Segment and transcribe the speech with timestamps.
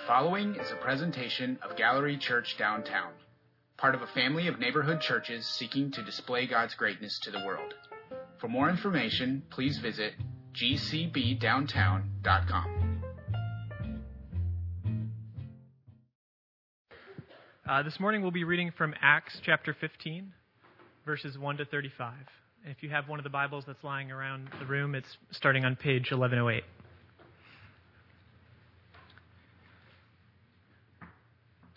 [0.00, 3.12] The following is a presentation of Gallery Church Downtown,
[3.76, 7.74] part of a family of neighborhood churches seeking to display God's greatness to the world.
[8.40, 10.14] For more information, please visit
[10.54, 13.02] gcbdowntown.com.
[17.68, 20.32] Uh, this morning we'll be reading from Acts chapter 15,
[21.04, 22.14] verses 1 to 35.
[22.64, 25.76] If you have one of the Bibles that's lying around the room, it's starting on
[25.76, 26.64] page 1108.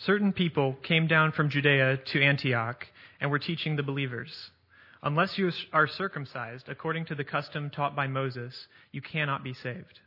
[0.06, 2.86] Certain people came down from Judea to Antioch
[3.22, 4.52] and were teaching the believers
[5.06, 10.00] Unless you are circumcised according to the custom taught by Moses, you cannot be saved.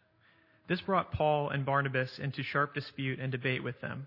[0.69, 4.07] This brought Paul and Barnabas into sharp dispute and debate with them.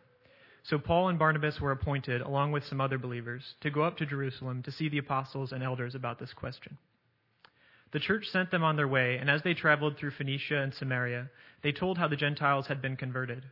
[0.63, 4.05] So Paul and Barnabas were appointed, along with some other believers, to go up to
[4.05, 6.77] Jerusalem to see the apostles and elders about this question.
[7.93, 11.29] The church sent them on their way, and as they traveled through Phoenicia and Samaria,
[11.61, 13.43] they told how the Gentiles had been converted.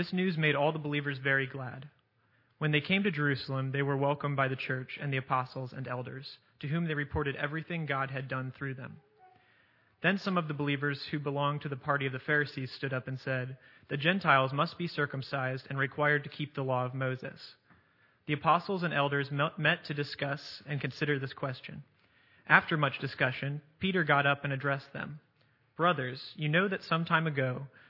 [0.00, 1.86] This news made all the believers very glad.
[2.56, 5.86] When they came to Jerusalem, they were welcomed by the church and the apostles and
[5.86, 8.96] elders, to whom they reported everything God had done through them.
[10.02, 13.08] Then some of the believers who belonged to the party of the Pharisees stood up
[13.08, 13.58] and said,
[13.88, 17.38] The Gentiles must be circumcised and required to keep the law of Moses.
[18.26, 21.82] The apostles and elders met to discuss and consider this question.
[22.48, 25.20] After much discussion, Peter got up and addressed them.
[25.76, 27.66] Brothers, you know that some time ago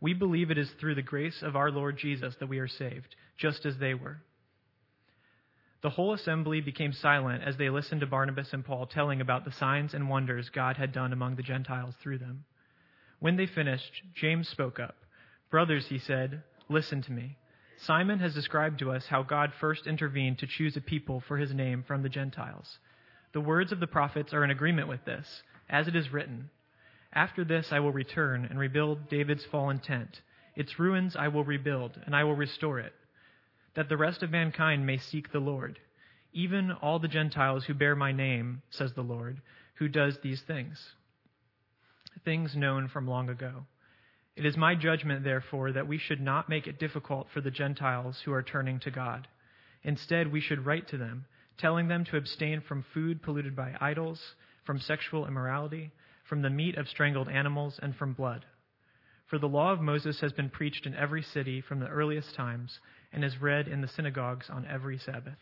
[0.00, 3.16] We believe it is through the grace of our Lord Jesus that we are saved,
[3.38, 4.18] just as they were.
[5.82, 9.52] The whole assembly became silent as they listened to Barnabas and Paul telling about the
[9.52, 12.44] signs and wonders God had done among the Gentiles through them.
[13.20, 14.96] When they finished, James spoke up.
[15.50, 17.36] Brothers, he said, listen to me.
[17.78, 21.54] Simon has described to us how God first intervened to choose a people for his
[21.54, 22.78] name from the Gentiles.
[23.32, 26.50] The words of the prophets are in agreement with this, as it is written
[27.16, 30.20] After this I will return and rebuild David's fallen tent.
[30.54, 32.92] Its ruins I will rebuild, and I will restore it,
[33.74, 35.78] that the rest of mankind may seek the Lord.
[36.34, 39.40] Even all the Gentiles who bear my name, says the Lord,
[39.76, 40.92] who does these things.
[42.22, 43.64] Things known from long ago.
[44.36, 48.20] It is my judgment, therefore, that we should not make it difficult for the Gentiles
[48.26, 49.26] who are turning to God.
[49.82, 51.24] Instead, we should write to them,
[51.56, 54.20] telling them to abstain from food polluted by idols,
[54.66, 55.92] from sexual immorality,
[56.28, 58.44] from the meat of strangled animals, and from blood.
[59.26, 62.78] For the law of Moses has been preached in every city from the earliest times,
[63.12, 65.38] and is read in the synagogues on every Sabbath.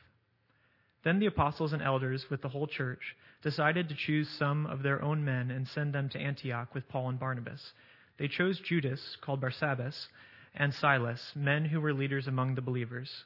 [1.02, 5.02] Then the apostles and elders, with the whole church, decided to choose some of their
[5.02, 7.72] own men and send them to Antioch with Paul and Barnabas
[8.16, 10.08] they chose Judas, called Barsabbas,
[10.54, 13.24] and Silas, men who were leaders among the believers.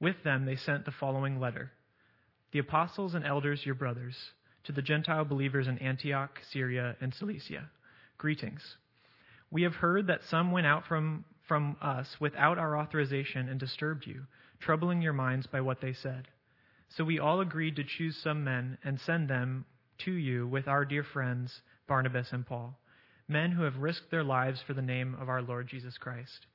[0.00, 1.72] With them they sent the following letter
[2.52, 4.32] The apostles and elders, your brothers,
[4.64, 7.70] to the Gentile believers in Antioch, Syria, and Cilicia,
[8.18, 8.76] greetings.
[9.50, 14.06] We have heard that some went out from, from us without our authorization and disturbed
[14.06, 14.22] you,
[14.60, 16.28] troubling your minds by what they said.
[16.88, 19.64] So we all agreed to choose some men and send them
[20.04, 22.78] to you with our dear friends Barnabas and Paul
[23.28, 26.46] men who have risked their lives for the name of our Lord Jesus Christ.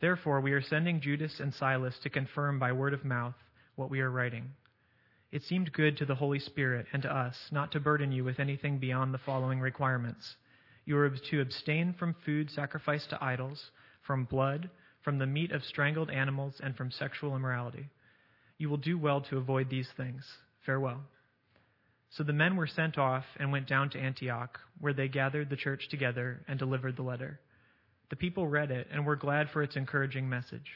[0.00, 3.34] Therefore, we are sending Judas and Silas to confirm by word of mouth
[3.76, 4.50] what we are writing.
[5.34, 8.38] It seemed good to the Holy Spirit and to us not to burden you with
[8.38, 10.36] anything beyond the following requirements.
[10.84, 13.72] You are to abstain from food sacrificed to idols,
[14.06, 14.70] from blood,
[15.02, 17.90] from the meat of strangled animals, and from sexual immorality.
[18.58, 20.24] You will do well to avoid these things.
[20.64, 21.02] Farewell.
[22.10, 25.56] So the men were sent off and went down to Antioch, where they gathered the
[25.56, 27.40] church together and delivered the letter.
[28.08, 30.70] The people read it and were glad for its encouraging message.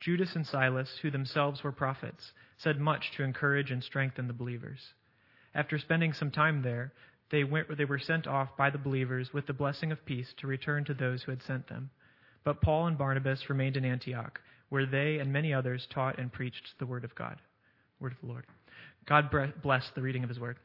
[0.00, 4.94] Judas and Silas, who themselves were prophets, said much to encourage and strengthen the believers.
[5.54, 6.92] After spending some time there,
[7.30, 10.46] they, went, they were sent off by the believers with the blessing of peace to
[10.46, 11.90] return to those who had sent them.
[12.44, 16.78] But Paul and Barnabas remained in Antioch, where they and many others taught and preached
[16.78, 17.36] the word of God.
[18.00, 18.46] Word of the Lord.
[19.06, 19.30] God
[19.62, 20.56] bless the reading of his word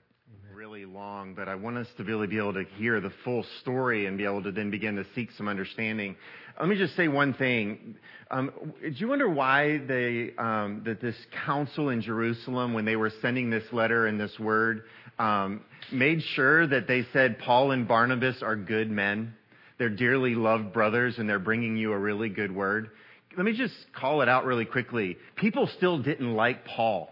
[0.53, 4.05] really long, but I want us to really be able to hear the full story
[4.05, 6.15] and be able to then begin to seek some understanding.
[6.59, 7.95] Let me just say one thing.
[8.31, 8.51] Um,
[8.81, 11.15] do you wonder why they, um, that this
[11.45, 14.83] council in Jerusalem, when they were sending this letter and this word,
[15.19, 15.61] um,
[15.91, 19.33] made sure that they said Paul and Barnabas are good men?
[19.77, 22.91] They're dearly loved brothers and they're bringing you a really good word.
[23.37, 25.17] let me just call it out really quickly.
[25.35, 27.11] People still didn't like Paul.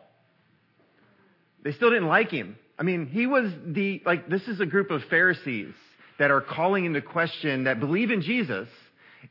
[1.64, 2.58] They still didn't like him.
[2.84, 5.74] I mean, he was the, like, this is a group of Pharisees
[6.20, 8.68] that are calling into question that believe in Jesus.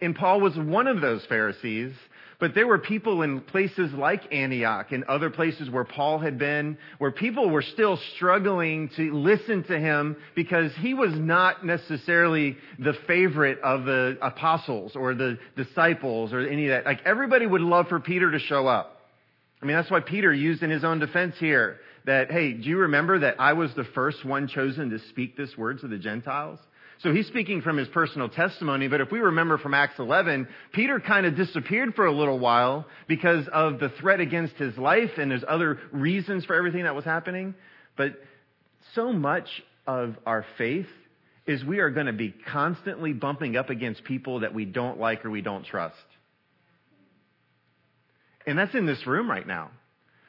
[0.00, 1.92] And Paul was one of those Pharisees.
[2.40, 6.78] But there were people in places like Antioch and other places where Paul had been,
[6.96, 12.94] where people were still struggling to listen to him because he was not necessarily the
[13.06, 16.86] favorite of the apostles or the disciples or any of that.
[16.86, 18.96] Like everybody would love for Peter to show up.
[19.60, 22.78] I mean, that's why Peter used in his own defense here that, hey, do you
[22.78, 26.58] remember that I was the first one chosen to speak this word to the Gentiles?
[27.02, 31.00] So he's speaking from his personal testimony, but if we remember from Acts 11, Peter
[31.00, 35.30] kind of disappeared for a little while because of the threat against his life and
[35.30, 37.54] there's other reasons for everything that was happening.
[37.96, 38.20] But
[38.94, 39.48] so much
[39.86, 40.86] of our faith
[41.44, 45.24] is we are going to be constantly bumping up against people that we don't like
[45.24, 45.96] or we don't trust.
[48.46, 49.70] And that's in this room right now.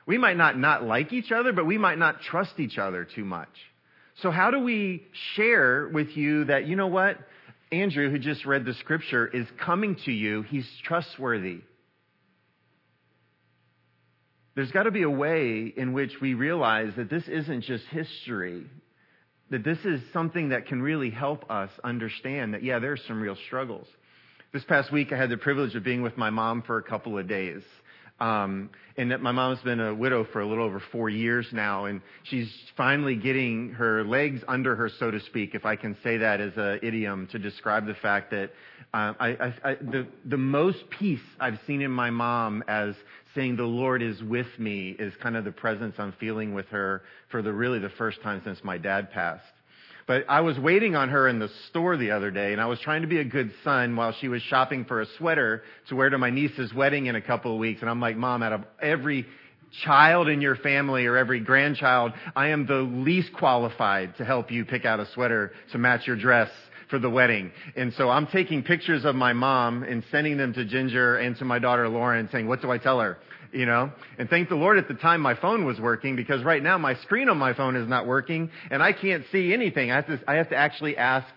[0.06, 3.24] We might not not like each other, but we might not trust each other too
[3.24, 3.50] much.
[4.22, 7.18] So how do we share with you that, you know what?
[7.72, 10.44] Andrew, who just read the scripture, is coming to you.
[10.44, 11.62] He's trustworthy.
[14.56, 18.66] There's got to be a way in which we realize that this isn't just history,
[19.50, 23.38] that this is something that can really help us understand that, yeah, there's some real
[23.48, 23.88] struggles.
[24.54, 27.18] This past week, I had the privilege of being with my mom for a couple
[27.18, 27.64] of days.
[28.20, 31.86] Um, and that my mom's been a widow for a little over four years now,
[31.86, 36.18] and she's finally getting her legs under her, so to speak, if I can say
[36.18, 38.52] that as an idiom to describe the fact that
[38.94, 42.94] uh, I, I, I, the the most peace I've seen in my mom as
[43.34, 47.02] saying the Lord is with me is kind of the presence I'm feeling with her
[47.30, 49.44] for the really the first time since my dad passed.
[50.06, 52.80] But I was waiting on her in the store the other day, and I was
[52.80, 56.10] trying to be a good son while she was shopping for a sweater to wear
[56.10, 57.82] to my niece's wedding in a couple of weeks.
[57.82, 59.26] And I'm like, Mom, out of every
[59.84, 64.66] child in your family or every grandchild, I am the least qualified to help you
[64.66, 66.50] pick out a sweater to match your dress
[66.90, 67.52] for the wedding.
[67.76, 71.46] And so I'm taking pictures of my mom and sending them to Ginger and to
[71.46, 73.18] my daughter Lauren saying, what do I tell her?
[73.54, 73.92] You know.
[74.18, 76.96] And thank the Lord at the time my phone was working because right now my
[76.96, 79.92] screen on my phone is not working and I can't see anything.
[79.92, 81.28] I have to, I have to actually ask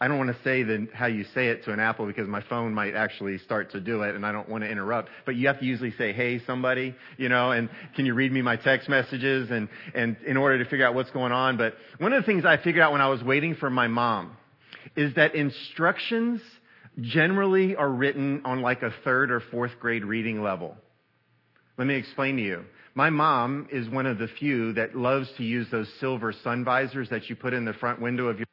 [0.00, 2.42] I don't want to say the, how you say it to an Apple because my
[2.42, 5.08] phone might actually start to do it and I don't want to interrupt.
[5.24, 8.42] But you have to usually say, hey, somebody, you know, and can you read me
[8.42, 11.56] my text messages and, and in order to figure out what's going on.
[11.56, 14.36] But one of the things I figured out when I was waiting for my mom
[14.96, 16.40] is that instructions
[17.00, 20.76] generally are written on like a third or fourth grade reading level.
[21.76, 22.64] Let me explain to you.
[22.94, 27.08] My mom is one of the few that loves to use those silver sun visors
[27.10, 28.46] that you put in the front window of your.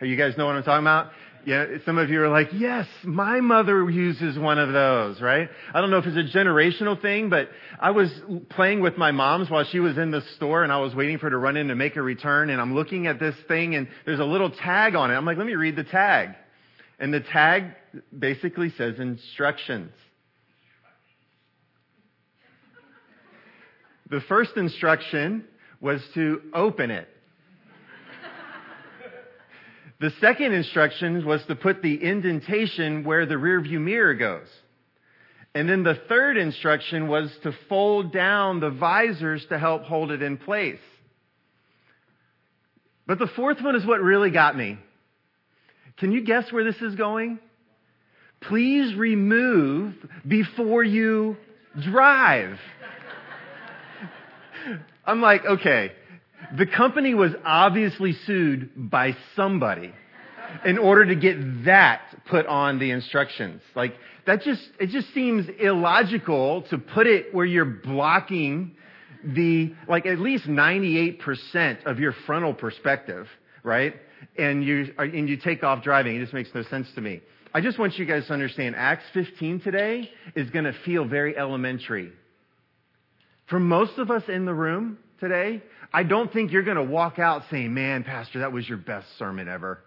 [0.00, 1.10] You guys know what I'm talking about?
[1.44, 5.48] Yeah, some of you are like, yes, my mother uses one of those, right?
[5.74, 7.48] I don't know if it's a generational thing, but
[7.78, 8.10] I was
[8.50, 11.26] playing with my mom's while she was in the store and I was waiting for
[11.26, 13.88] her to run in to make a return and I'm looking at this thing and
[14.06, 15.14] there's a little tag on it.
[15.14, 16.30] I'm like, let me read the tag.
[16.98, 17.64] And the tag
[18.16, 19.92] basically says instructions.
[24.10, 25.44] The first instruction
[25.80, 27.08] was to open it.
[30.00, 34.46] The second instruction was to put the indentation where the rearview mirror goes.
[35.54, 40.22] And then the third instruction was to fold down the visors to help hold it
[40.22, 40.78] in place.
[43.06, 44.78] But the fourth one is what really got me.
[45.98, 47.38] Can you guess where this is going?
[48.40, 49.94] Please remove
[50.26, 51.36] before you
[51.82, 52.58] drive.
[55.04, 55.92] I'm like, okay,
[56.56, 59.92] the company was obviously sued by somebody
[60.64, 63.62] in order to get that put on the instructions.
[63.74, 63.94] Like,
[64.26, 68.76] that just, it just seems illogical to put it where you're blocking
[69.24, 73.26] the, like at least 98% of your frontal perspective,
[73.62, 73.94] right?
[74.38, 76.16] And you, and you take off driving.
[76.16, 77.20] It just makes no sense to me.
[77.52, 81.36] I just want you guys to understand Acts 15 today is going to feel very
[81.36, 82.12] elementary.
[83.50, 85.60] For most of us in the room today,
[85.92, 89.08] I don't think you're going to walk out saying, man, Pastor, that was your best
[89.18, 89.80] sermon ever.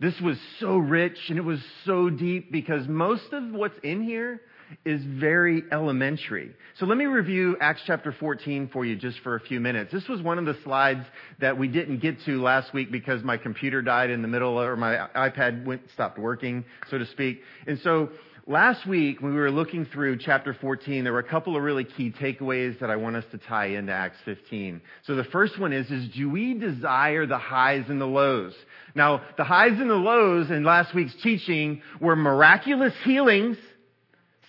[0.00, 4.40] This was so rich and it was so deep because most of what's in here
[4.84, 6.50] is very elementary.
[6.80, 9.92] So let me review Acts chapter 14 for you just for a few minutes.
[9.92, 11.04] This was one of the slides
[11.40, 14.76] that we didn't get to last week because my computer died in the middle or
[14.76, 17.42] my iPad went, stopped working, so to speak.
[17.68, 18.08] And so
[18.46, 21.84] Last week, when we were looking through chapter 14, there were a couple of really
[21.84, 24.80] key takeaways that I want us to tie into Acts 15.
[25.06, 28.52] So the first one is, is do we desire the highs and the lows?
[28.96, 33.58] Now, the highs and the lows in last week's teaching were miraculous healings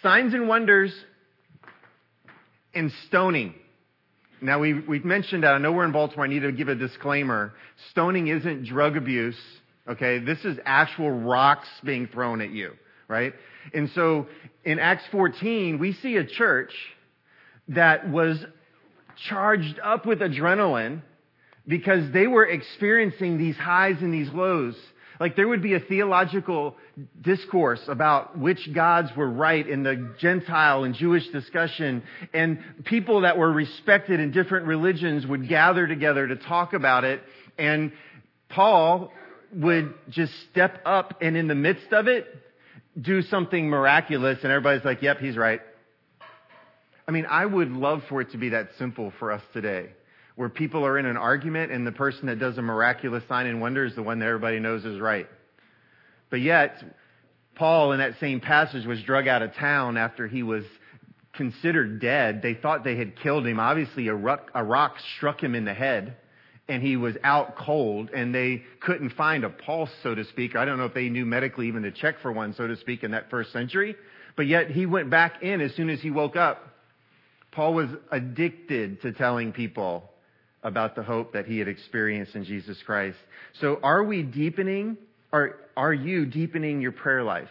[0.03, 0.93] signs and wonders
[2.75, 3.55] and stoning.
[4.41, 5.53] Now, we, we've mentioned that.
[5.53, 6.25] I know we're in Baltimore.
[6.25, 7.53] I need to give a disclaimer.
[7.91, 9.39] Stoning isn't drug abuse,
[9.87, 10.19] okay?
[10.19, 12.73] This is actual rocks being thrown at you,
[13.07, 13.33] right?
[13.73, 14.27] And so
[14.63, 16.71] in Acts 14, we see a church
[17.69, 18.43] that was
[19.29, 21.01] charged up with adrenaline
[21.67, 24.75] because they were experiencing these highs and these lows.
[25.19, 26.75] Like there would be a theological
[27.21, 32.03] discourse about which gods were right in the Gentile and Jewish discussion.
[32.33, 37.21] And people that were respected in different religions would gather together to talk about it.
[37.57, 37.93] And
[38.49, 39.13] Paul
[39.53, 42.25] would just step up and in the midst of it,
[42.99, 44.39] do something miraculous.
[44.43, 45.61] And everybody's like, yep, he's right.
[47.07, 49.89] I mean, I would love for it to be that simple for us today
[50.35, 53.61] where people are in an argument and the person that does a miraculous sign and
[53.61, 55.27] wonder is the one that everybody knows is right.
[56.29, 56.83] But yet,
[57.55, 60.63] Paul in that same passage was drug out of town after he was
[61.33, 62.41] considered dead.
[62.41, 63.59] They thought they had killed him.
[63.59, 66.17] Obviously, a rock, a rock struck him in the head
[66.67, 70.55] and he was out cold and they couldn't find a pulse, so to speak.
[70.55, 73.03] I don't know if they knew medically even to check for one, so to speak,
[73.03, 73.95] in that first century.
[74.35, 76.69] But yet he went back in as soon as he woke up.
[77.51, 80.09] Paul was addicted to telling people
[80.63, 83.17] about the hope that he had experienced in Jesus Christ.
[83.59, 84.97] So are we deepening,
[85.31, 87.49] or are you deepening your prayer life?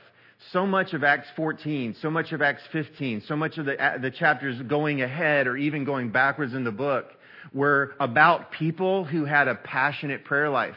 [0.52, 4.10] So much of Acts 14, so much of Acts 15, so much of the, the
[4.10, 7.12] chapters going ahead or even going backwards in the book
[7.52, 10.76] were about people who had a passionate prayer life.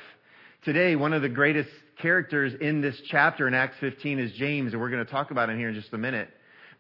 [0.64, 1.70] Today, one of the greatest
[2.02, 5.50] characters in this chapter in Acts 15 is James, and we're going to talk about
[5.50, 6.30] him here in just a minute.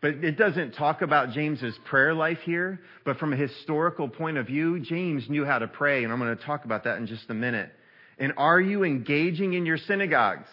[0.02, 4.48] But it doesn't talk about James's prayer life here, but from a historical point of
[4.48, 7.30] view, James knew how to pray, and I'm going to talk about that in just
[7.30, 7.72] a minute.
[8.20, 10.48] And are you engaging in your synagogues?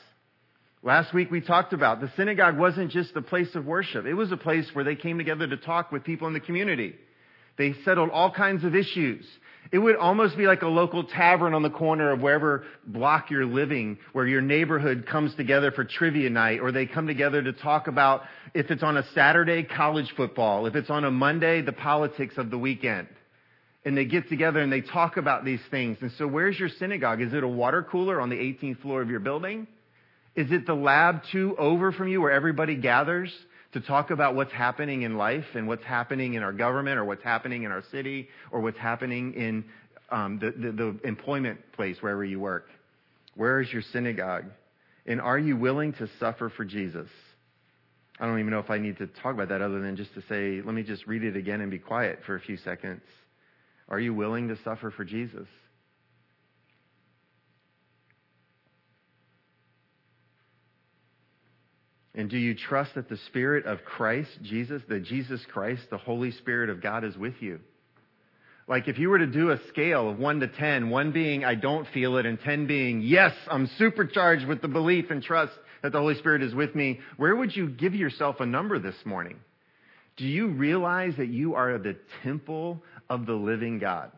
[0.83, 4.05] Last week we talked about the synagogue wasn't just a place of worship.
[4.05, 6.95] It was a place where they came together to talk with people in the community.
[7.57, 9.25] They settled all kinds of issues.
[9.71, 13.47] It would almost be like a local tavern on the corner of wherever block you're
[13.47, 17.87] living, where your neighborhood comes together for trivia night, or they come together to talk
[17.87, 22.35] about, if it's on a Saturday, college football, if it's on a Monday, the politics
[22.37, 23.09] of the weekend.
[23.85, 25.99] And they get together and they talk about these things.
[26.03, 27.23] And so where's your synagogue?
[27.23, 29.67] Is it a water cooler on the 18th floor of your building?
[30.37, 33.33] Is it the lab two over from you where everybody gathers?
[33.73, 37.25] To talk about what's happening in life and what's happening in our government or what's
[37.25, 39.65] happening in our city or what's happening in
[40.11, 42.67] um, the, the, the employment place wherever you work.
[43.35, 44.45] Where is your synagogue?
[45.07, 47.09] And are you willing to suffer for Jesus?
[48.21, 50.23] I don't even know if I need to talk about that other than just to
[50.29, 53.03] say, let me just read it again and be quiet for a few seconds.
[53.89, 55.49] Are you willing to suffer for Jesus?
[62.15, 66.31] And do you trust that the Spirit of Christ, Jesus, that Jesus Christ, the Holy
[66.33, 67.61] Spirit of God is with you?
[68.69, 71.55] Like if you were to do a scale of 1 to 10, 1 being I
[71.55, 75.53] don't feel it and 10 being yes, I'm supercharged with the belief and trust
[75.83, 78.95] that the Holy Spirit is with me, where would you give yourself a number this
[79.05, 79.39] morning?
[80.17, 84.13] Do you realize that you are the temple of the living God?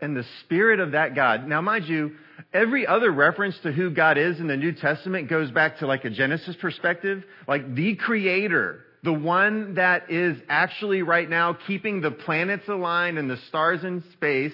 [0.00, 1.46] and the Spirit of that God.
[1.46, 2.12] Now, mind you,
[2.52, 6.04] every other reference to who God is in the New Testament goes back to like
[6.04, 12.10] a Genesis perspective, like the Creator, the one that is actually right now keeping the
[12.10, 14.52] planets aligned and the stars in space,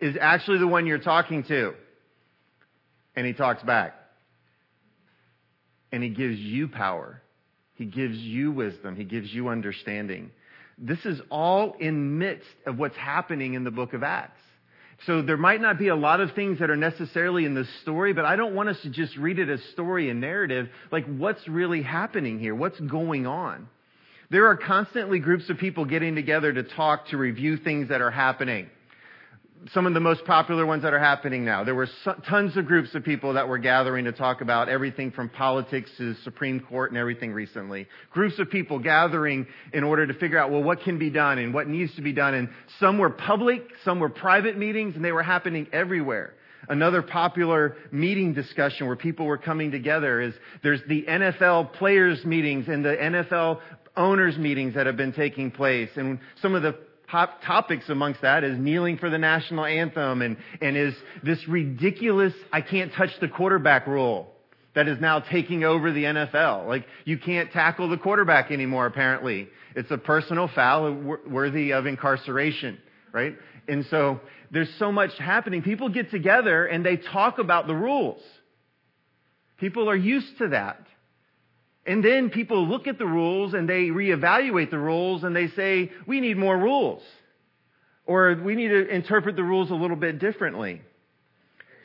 [0.00, 1.74] is actually the one you're talking to.
[3.16, 3.94] And he talks back.
[5.92, 7.22] And he gives you power.
[7.74, 8.96] He gives you wisdom.
[8.96, 10.30] He gives you understanding.
[10.76, 14.40] This is all in midst of what's happening in the book of Acts.
[15.06, 18.12] So there might not be a lot of things that are necessarily in the story,
[18.12, 20.68] but I don't want us to just read it as story and narrative.
[20.90, 22.54] Like what's really happening here?
[22.54, 23.68] What's going on?
[24.30, 28.10] There are constantly groups of people getting together to talk, to review things that are
[28.10, 28.68] happening
[29.72, 31.64] some of the most popular ones that are happening now.
[31.64, 31.88] There were
[32.28, 36.14] tons of groups of people that were gathering to talk about everything from politics to
[36.22, 37.86] Supreme Court and everything recently.
[38.10, 41.54] Groups of people gathering in order to figure out, well, what can be done and
[41.54, 42.34] what needs to be done.
[42.34, 46.34] And some were public, some were private meetings, and they were happening everywhere.
[46.68, 52.68] Another popular meeting discussion where people were coming together is there's the NFL players meetings
[52.68, 53.60] and the NFL
[53.96, 55.90] owners meetings that have been taking place.
[55.96, 56.78] And some of the
[57.14, 60.92] hot topics amongst that is kneeling for the national anthem and, and is
[61.22, 64.32] this ridiculous, I can't touch the quarterback rule
[64.74, 66.66] that is now taking over the NFL.
[66.66, 69.48] Like, you can't tackle the quarterback anymore, apparently.
[69.76, 70.92] It's a personal foul
[71.24, 72.78] worthy of incarceration,
[73.12, 73.36] right?
[73.68, 74.18] And so,
[74.50, 75.62] there's so much happening.
[75.62, 78.22] People get together and they talk about the rules.
[79.58, 80.84] People are used to that.
[81.86, 85.90] And then people look at the rules and they reevaluate the rules and they say,
[86.06, 87.02] we need more rules.
[88.06, 90.80] Or we need to interpret the rules a little bit differently.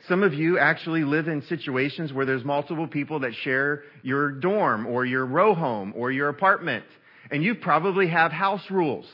[0.08, 4.86] Some of you actually live in situations where there's multiple people that share your dorm
[4.86, 6.84] or your row home or your apartment.
[7.30, 9.06] And you probably have house rules.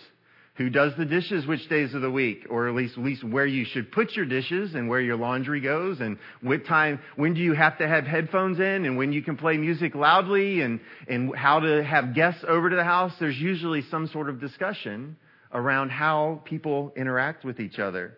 [0.56, 2.46] Who does the dishes which days of the week?
[2.48, 5.60] Or at least, at least where you should put your dishes and where your laundry
[5.60, 9.22] goes and what time, when do you have to have headphones in and when you
[9.22, 13.12] can play music loudly and, and how to have guests over to the house.
[13.20, 15.16] There's usually some sort of discussion
[15.52, 18.16] around how people interact with each other.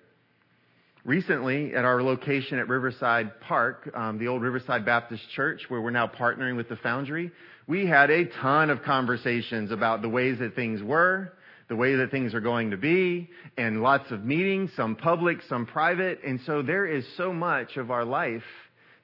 [1.04, 5.90] Recently, at our location at Riverside Park, um, the old Riverside Baptist Church, where we're
[5.90, 7.32] now partnering with the Foundry,
[7.66, 11.32] we had a ton of conversations about the ways that things were,
[11.68, 15.66] the way that things are going to be, and lots of meetings, some public, some
[15.66, 16.20] private.
[16.24, 18.42] And so there is so much of our life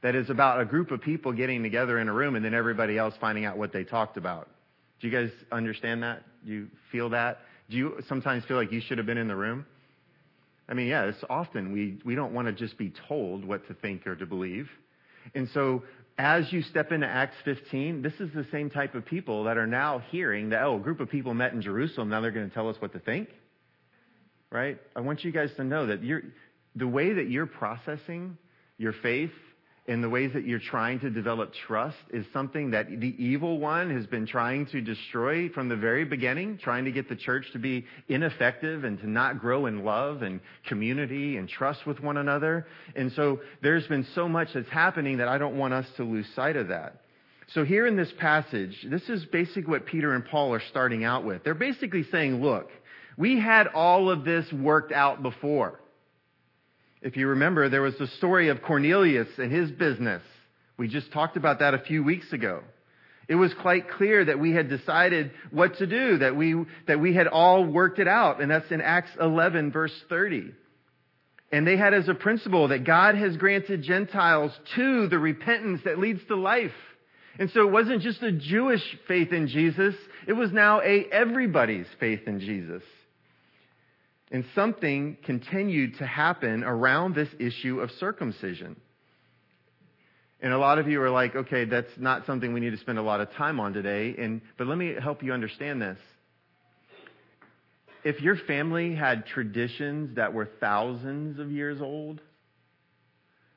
[0.03, 2.99] that is about a group of people getting together in a room and then everybody
[2.99, 4.49] else finding out what they talked about.
[5.01, 6.23] Do you guys understand that?
[6.47, 7.41] Do you feel that?
[7.69, 9.67] Do you sometimes feel like you should have been in the room?
[10.69, 14.07] I mean, it's often we, we don't want to just be told what to think
[14.07, 14.69] or to believe.
[15.35, 15.83] And so
[16.17, 19.67] as you step into Acts 15, this is the same type of people that are
[19.67, 22.55] now hearing that, oh, a group of people met in Jerusalem, now they're going to
[22.55, 23.29] tell us what to think.
[24.51, 24.79] Right?
[24.95, 26.01] I want you guys to know that
[26.77, 28.39] the way that you're processing
[28.79, 29.33] your faith
[29.87, 33.95] in the ways that you're trying to develop trust is something that the evil one
[33.95, 37.59] has been trying to destroy from the very beginning, trying to get the church to
[37.59, 42.67] be ineffective and to not grow in love and community and trust with one another.
[42.97, 46.27] And so there's been so much that's happening that I don't want us to lose
[46.35, 47.03] sight of that.
[47.49, 51.25] So here in this passage, this is basically what Peter and Paul are starting out
[51.25, 51.45] with.
[51.45, 52.71] They're basically saying, look,
[53.19, 55.79] we had all of this worked out before.
[57.05, 60.23] If you remember, there was the story of Cornelius and his business.
[60.79, 62.63] We just talked about that a few weeks ago.
[63.29, 67.15] It was quite clear that we had decided what to do, that we, that we
[67.15, 68.41] had all worked it out.
[68.41, 70.53] And that's in Acts 11 verse 30.
[71.53, 75.99] And they had as a principle that God has granted Gentiles to the repentance that
[75.99, 76.73] leads to life.
[77.39, 79.95] And so it wasn't just a Jewish faith in Jesus,
[80.27, 82.83] it was now a everybody's faith in Jesus.
[84.31, 88.77] And something continued to happen around this issue of circumcision.
[90.41, 92.99] And a lot of you are like, okay, that's not something we need to spend
[92.99, 94.15] a lot of time on today.
[94.19, 95.99] And, but let me help you understand this.
[98.05, 102.21] If your family had traditions that were thousands of years old,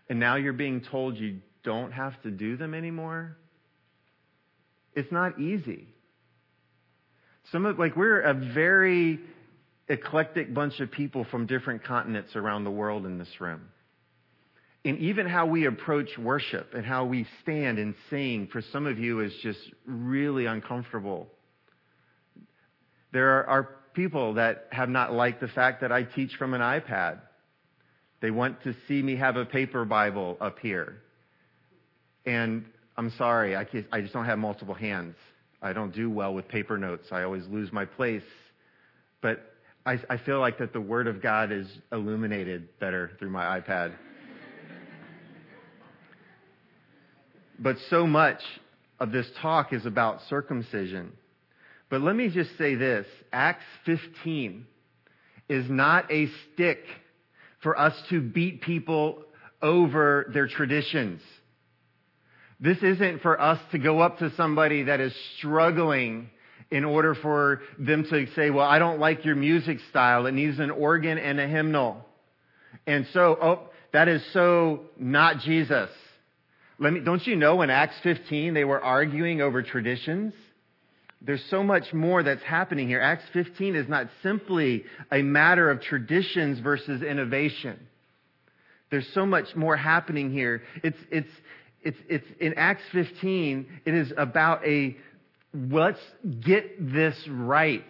[0.10, 3.36] and now you're being told you don't have to do them anymore,
[4.96, 5.88] it's not easy.
[7.52, 9.20] Some of, like, we're a very
[9.90, 13.62] eclectic bunch of people from different continents around the world in this room.
[14.86, 19.00] And even how we approach worship and how we stand and sing for some of
[19.00, 21.28] you is just really uncomfortable.
[23.12, 27.20] There are people that have not liked the fact that I teach from an iPad.
[28.22, 31.02] They want to see me have a paper Bible up here.
[32.26, 35.16] And I'm sorry, I, I just don't have multiple hands.
[35.62, 37.08] I don't do well with paper notes.
[37.12, 38.24] I always lose my place.
[39.22, 39.57] But
[39.88, 43.94] I, I feel like that the Word of God is illuminated better through my iPad.
[47.58, 48.42] but so much
[49.00, 51.14] of this talk is about circumcision.
[51.90, 54.66] But let me just say this Acts 15
[55.48, 56.80] is not a stick
[57.64, 59.24] for us to beat people
[59.62, 61.22] over their traditions.
[62.60, 66.30] This isn't for us to go up to somebody that is struggling
[66.72, 70.26] in order for them to say, well, I don't like your music style.
[70.26, 72.06] It needs an organ and a hymnal.
[72.86, 73.60] And so, oh,
[73.94, 75.90] that is so not Jesus.
[76.80, 80.34] Let me, don't you know in Acts 15 they were arguing over traditions?
[81.22, 83.02] There's so much more that's happening here.
[83.02, 87.80] Acts 15 is not simply a matter of traditions versus innovation.
[88.92, 90.62] There's so much more happening here.
[90.84, 91.30] It's, it's,
[91.82, 94.96] it's, it's in Acts 15, it is about a
[95.58, 96.00] let's
[96.42, 97.84] get this right.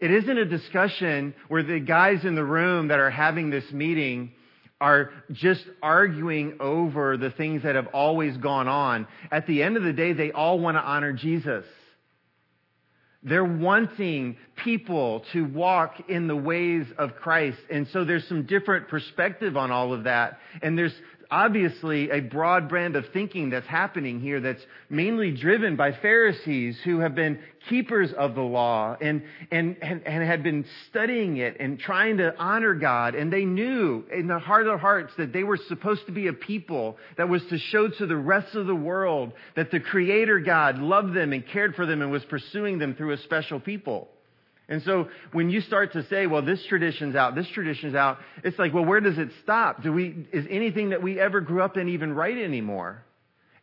[0.00, 4.32] It isn't a discussion where the guys in the room that are having this meeting
[4.80, 9.06] are just arguing over the things that have always gone on.
[9.30, 11.64] At the end of the day, they all want to honor Jesus.
[13.22, 17.58] They're wanting people to walk in the ways of Christ.
[17.70, 20.38] And so there's some different perspective on all of that.
[20.60, 20.94] And there's
[21.30, 27.00] obviously a broad brand of thinking that's happening here that's mainly driven by Pharisees who
[27.00, 31.78] have been keepers of the law and, and, and, and had been studying it and
[31.78, 33.14] trying to honor God.
[33.14, 36.28] And they knew in the heart of their hearts that they were supposed to be
[36.28, 40.40] a people that was to show to the rest of the world that the Creator
[40.40, 44.08] God loved them and cared for them and was pursuing them through a special people.
[44.68, 48.58] And so when you start to say, well, this tradition's out, this tradition's out, it's
[48.58, 49.82] like, well, where does it stop?
[49.82, 53.04] Do we, is anything that we ever grew up in even right anymore?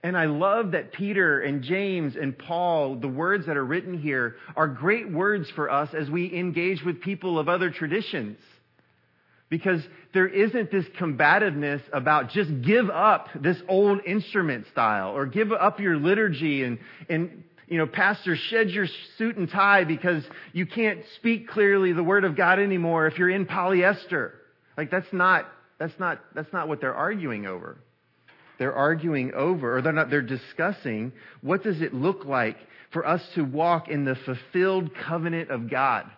[0.03, 4.35] And I love that Peter and James and Paul, the words that are written here,
[4.55, 8.37] are great words for us as we engage with people of other traditions.
[9.49, 9.81] Because
[10.13, 15.79] there isn't this combativeness about just give up this old instrument style or give up
[15.79, 18.85] your liturgy and, and you know, pastor, shed your
[19.17, 23.29] suit and tie because you can't speak clearly the word of God anymore if you're
[23.29, 24.31] in polyester.
[24.75, 25.47] Like that's not,
[25.79, 27.77] that's not, that's not what they're arguing over.
[28.59, 32.57] They're arguing over, or they're not, they're discussing what does it look like
[32.91, 36.11] for us to walk in the fulfilled covenant of God.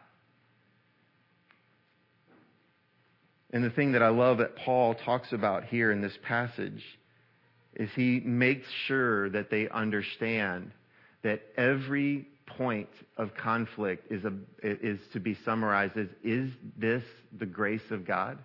[3.52, 6.84] And the thing that I love that Paul talks about here in this passage
[7.76, 10.72] is he makes sure that they understand
[11.24, 17.04] that every point of conflict is, a, is to be summarized as is this
[17.38, 18.38] the grace of God?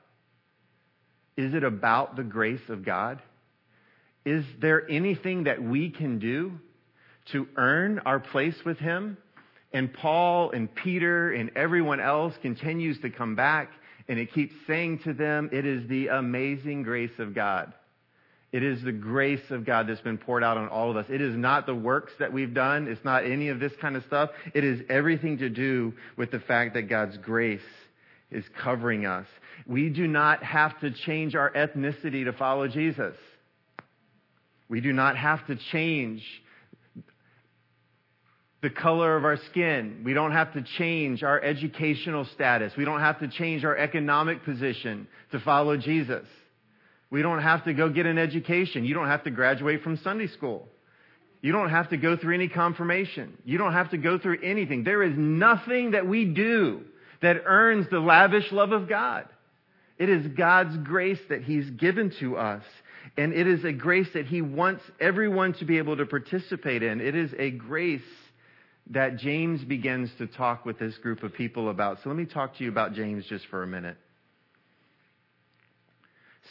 [1.37, 3.21] Is it about the grace of God?
[4.25, 6.53] Is there anything that we can do
[7.33, 9.17] to earn our place with Him?
[9.73, 13.71] And Paul and Peter and everyone else continues to come back
[14.09, 17.73] and it keeps saying to them, it is the amazing grace of God.
[18.51, 21.05] It is the grace of God that's been poured out on all of us.
[21.11, 22.89] It is not the works that we've done.
[22.89, 24.31] It's not any of this kind of stuff.
[24.55, 27.61] It is everything to do with the fact that God's grace
[28.31, 29.27] is covering us.
[29.67, 33.15] We do not have to change our ethnicity to follow Jesus.
[34.69, 36.23] We do not have to change
[38.63, 40.03] the color of our skin.
[40.05, 42.73] We don't have to change our educational status.
[42.77, 46.27] We don't have to change our economic position to follow Jesus.
[47.11, 48.85] We don't have to go get an education.
[48.85, 50.69] You don't have to graduate from Sunday school.
[51.41, 53.39] You don't have to go through any confirmation.
[53.45, 54.85] You don't have to go through anything.
[54.85, 56.83] There is nothing that we do
[57.23, 59.27] that earns the lavish love of God.
[59.99, 62.63] It is God's grace that He's given to us.
[63.17, 67.01] And it is a grace that He wants everyone to be able to participate in.
[67.01, 68.03] It is a grace
[68.91, 71.99] that James begins to talk with this group of people about.
[72.03, 73.97] So let me talk to you about James just for a minute.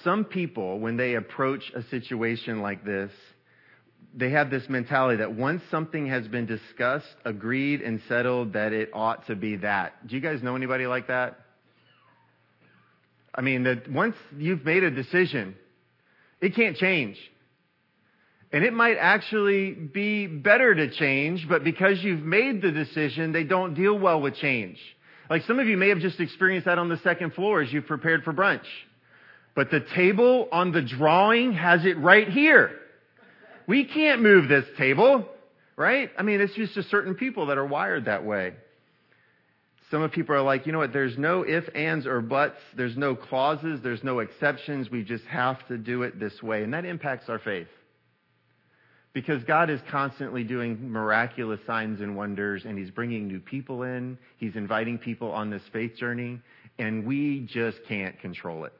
[0.03, 3.12] Some people, when they approach a situation like this,
[4.15, 8.89] they have this mentality that once something has been discussed, agreed, and settled, that it
[8.93, 10.07] ought to be that.
[10.07, 11.39] Do you guys know anybody like that?
[13.33, 15.55] I mean, that once you've made a decision,
[16.41, 17.17] it can't change.
[18.51, 23.43] And it might actually be better to change, but because you've made the decision, they
[23.43, 24.77] don't deal well with change.
[25.29, 27.88] Like some of you may have just experienced that on the second floor as you've
[27.88, 28.65] prepared for brunch.
[29.58, 32.74] But the table on the drawing has it right here.
[33.65, 35.26] We can't move this table,
[35.76, 36.12] right?
[36.15, 38.54] I mean, it's just a certain people that are wired that way.
[39.89, 42.60] Some of people are like, you know what, there's no if, ands, or buts.
[42.76, 43.80] There's no clauses.
[43.82, 44.91] There's no exceptions.
[44.91, 46.62] We just have to do it this way.
[46.62, 47.67] And that impacts our faith.
[49.13, 54.20] Because God is constantly doing miraculous signs and wonders, and He's bringing new people in.
[54.38, 56.41] He's inviting people on this faith journey,
[56.78, 58.74] and we just can't control it.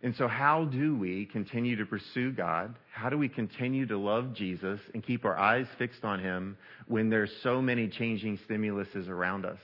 [0.00, 2.76] And so, how do we continue to pursue God?
[2.92, 6.56] How do we continue to love Jesus and keep our eyes fixed on Him
[6.86, 9.58] when there's so many changing stimuluses around us?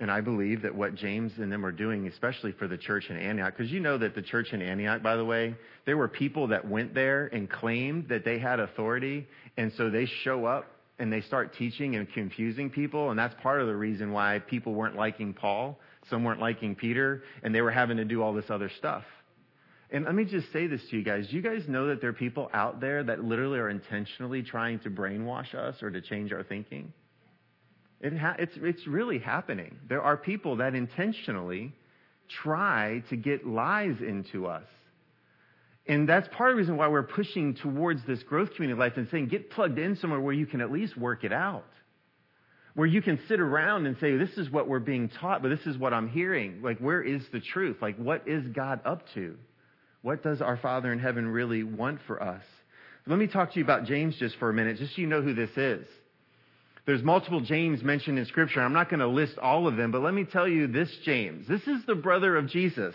[0.00, 3.16] And I believe that what James and them are doing, especially for the church in
[3.16, 6.46] Antioch, because you know that the church in Antioch, by the way, there were people
[6.48, 10.66] that went there and claimed that they had authority, and so they show up
[10.98, 14.74] and they start teaching and confusing people, and that's part of the reason why people
[14.74, 18.50] weren't liking Paul some weren't liking Peter, and they were having to do all this
[18.50, 19.04] other stuff.
[19.90, 21.28] And let me just say this to you guys.
[21.28, 24.80] Do you guys know that there are people out there that literally are intentionally trying
[24.80, 26.92] to brainwash us or to change our thinking?
[28.00, 29.78] It ha- it's, it's really happening.
[29.88, 31.72] There are people that intentionally
[32.42, 34.66] try to get lies into us.
[35.88, 39.08] And that's part of the reason why we're pushing towards this growth community life and
[39.10, 41.64] saying get plugged in somewhere where you can at least work it out
[42.78, 45.66] where you can sit around and say, this is what we're being taught, but this
[45.66, 46.62] is what I'm hearing.
[46.62, 47.78] Like, where is the truth?
[47.82, 49.34] Like, what is God up to?
[50.02, 52.44] What does our Father in heaven really want for us?
[53.04, 55.22] Let me talk to you about James just for a minute, just so you know
[55.22, 55.88] who this is.
[56.86, 58.60] There's multiple James mentioned in Scripture.
[58.60, 61.48] I'm not going to list all of them, but let me tell you this James.
[61.48, 62.94] This is the brother of Jesus.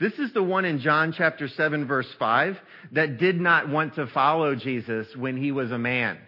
[0.00, 2.56] This is the one in John chapter 7 verse 5
[2.92, 6.18] that did not want to follow Jesus when he was a man.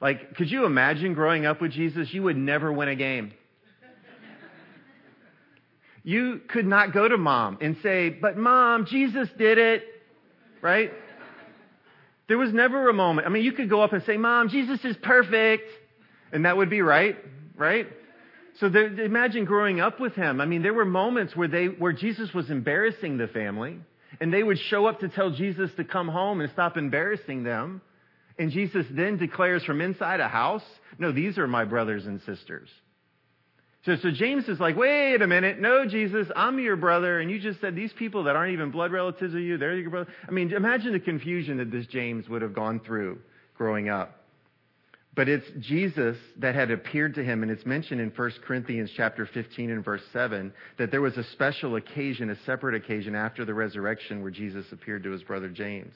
[0.00, 2.12] Like, could you imagine growing up with Jesus?
[2.12, 3.32] You would never win a game.
[6.02, 9.82] You could not go to mom and say, but mom, Jesus did it,
[10.62, 10.92] right?
[12.28, 13.26] There was never a moment.
[13.26, 15.68] I mean, you could go up and say, mom, Jesus is perfect.
[16.32, 17.16] And that would be right,
[17.56, 17.86] right?
[18.58, 20.40] So imagine growing up with him.
[20.40, 23.78] I mean, there were moments where they, where Jesus was embarrassing the family,
[24.20, 27.82] and they would show up to tell Jesus to come home and stop embarrassing them.
[28.38, 30.64] And Jesus then declares from inside a house,
[30.98, 32.68] no, these are my brothers and sisters.
[33.84, 35.60] So, so James is like, wait a minute.
[35.60, 37.20] No, Jesus, I'm your brother.
[37.20, 39.90] And you just said these people that aren't even blood relatives of you, they're your
[39.90, 40.10] brother.
[40.26, 43.20] I mean, imagine the confusion that this James would have gone through
[43.56, 44.15] growing up.
[45.16, 49.24] But it's Jesus that had appeared to him, and it's mentioned in 1 Corinthians chapter
[49.24, 53.54] 15 and verse 7 that there was a special occasion, a separate occasion after the
[53.54, 55.94] resurrection where Jesus appeared to his brother James.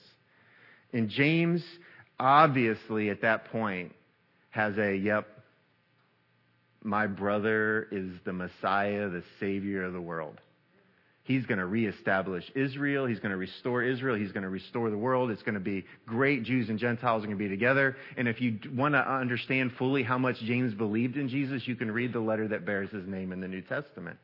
[0.94, 1.62] And James,
[2.18, 3.92] obviously at that point,
[4.48, 5.28] has a, yep,
[6.82, 10.40] my brother is the Messiah, the Savior of the world.
[11.30, 13.06] He's going to reestablish Israel.
[13.06, 14.16] He's going to restore Israel.
[14.16, 15.30] He's going to restore the world.
[15.30, 16.42] It's going to be great.
[16.42, 17.96] Jews and Gentiles are going to be together.
[18.16, 21.88] And if you want to understand fully how much James believed in Jesus, you can
[21.88, 24.18] read the letter that bears his name in the New Testament.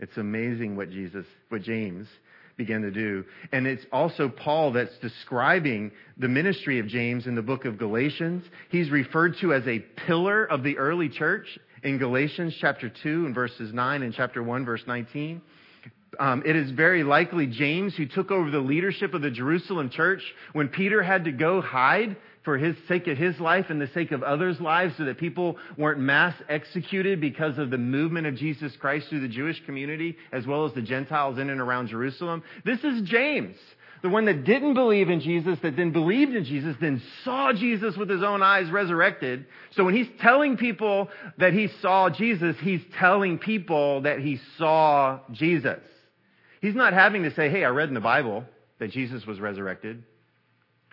[0.00, 2.08] It's amazing what Jesus, what James
[2.56, 3.24] began to do.
[3.52, 8.42] And it's also Paul that's describing the ministry of James in the book of Galatians.
[8.70, 11.46] He's referred to as a pillar of the early church
[11.84, 15.40] in Galatians chapter 2 and verses 9 and chapter 1 verse 19
[16.20, 20.22] um, it is very likely James who took over the leadership of the Jerusalem church
[20.52, 24.12] when Peter had to go hide for his sake of his life and the sake
[24.12, 28.76] of others' lives so that people weren't mass executed because of the movement of Jesus
[28.76, 32.42] Christ through the Jewish community as well as the Gentiles in and around Jerusalem.
[32.66, 33.56] This is James.
[34.02, 37.96] The one that didn't believe in Jesus, that then believed in Jesus, then saw Jesus
[37.96, 39.46] with his own eyes resurrected.
[39.72, 45.20] So when he's telling people that he saw Jesus, he's telling people that he saw
[45.32, 45.80] Jesus.
[46.60, 48.44] He's not having to say, hey, I read in the Bible
[48.78, 50.04] that Jesus was resurrected.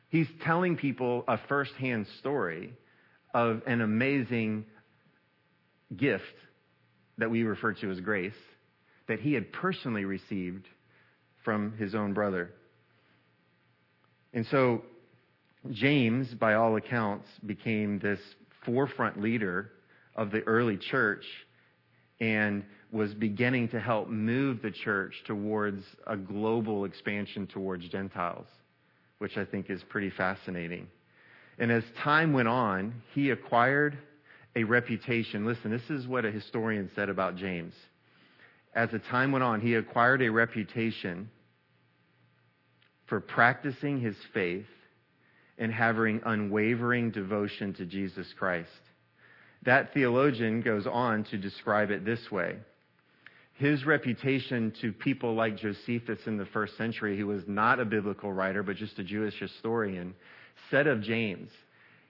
[0.09, 2.73] He's telling people a firsthand story
[3.33, 4.65] of an amazing
[5.95, 6.23] gift
[7.17, 8.33] that we refer to as grace
[9.07, 10.67] that he had personally received
[11.43, 12.51] from his own brother.
[14.33, 14.83] And so
[15.71, 18.19] James, by all accounts, became this
[18.65, 19.71] forefront leader
[20.15, 21.23] of the early church
[22.19, 28.47] and was beginning to help move the church towards a global expansion towards Gentiles,
[29.17, 30.87] which I think is pretty fascinating.
[31.59, 33.97] And as time went on, he acquired
[34.55, 35.45] a reputation.
[35.45, 37.73] Listen, this is what a historian said about James.
[38.73, 41.29] As the time went on, he acquired a reputation
[43.07, 44.65] for practicing his faith
[45.57, 48.69] and having unwavering devotion to Jesus Christ.
[49.63, 52.57] That theologian goes on to describe it this way
[53.57, 58.31] his reputation to people like Josephus in the first century, who was not a biblical
[58.31, 60.13] writer, but just a Jewish historian,
[60.69, 61.49] said of James,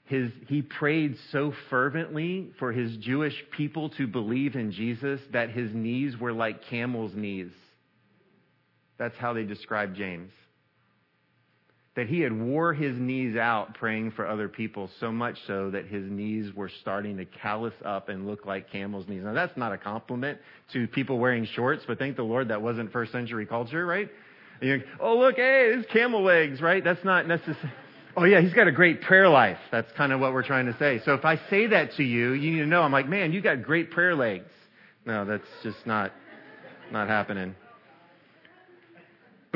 [0.06, 5.74] his, he prayed so fervently for his Jewish people to believe in Jesus that his
[5.74, 7.52] knees were like camel's knees.
[8.98, 10.32] That's how they describe James
[11.98, 15.88] that he had wore his knees out praying for other people so much so that
[15.88, 19.24] his knees were starting to callous up and look like camel's knees.
[19.24, 20.38] Now that's not a compliment
[20.74, 24.10] to people wearing shorts, but thank the Lord that wasn't first century culture, right?
[24.62, 26.84] You, oh look, hey, it's camel legs, right?
[26.84, 27.74] That's not necessary.
[28.16, 29.58] Oh yeah, he's got a great prayer life.
[29.72, 31.02] That's kind of what we're trying to say.
[31.04, 33.42] So if I say that to you, you need to know I'm like, man, you
[33.42, 34.46] got great prayer legs.
[35.04, 36.12] No, that's just not,
[36.92, 37.56] not happening.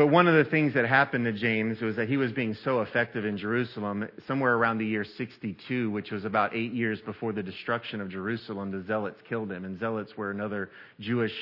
[0.01, 2.81] But one of the things that happened to James was that he was being so
[2.81, 7.43] effective in Jerusalem, somewhere around the year 62, which was about eight years before the
[7.43, 9.63] destruction of Jerusalem, the Zealots killed him.
[9.63, 11.35] And Zealots were another Jewish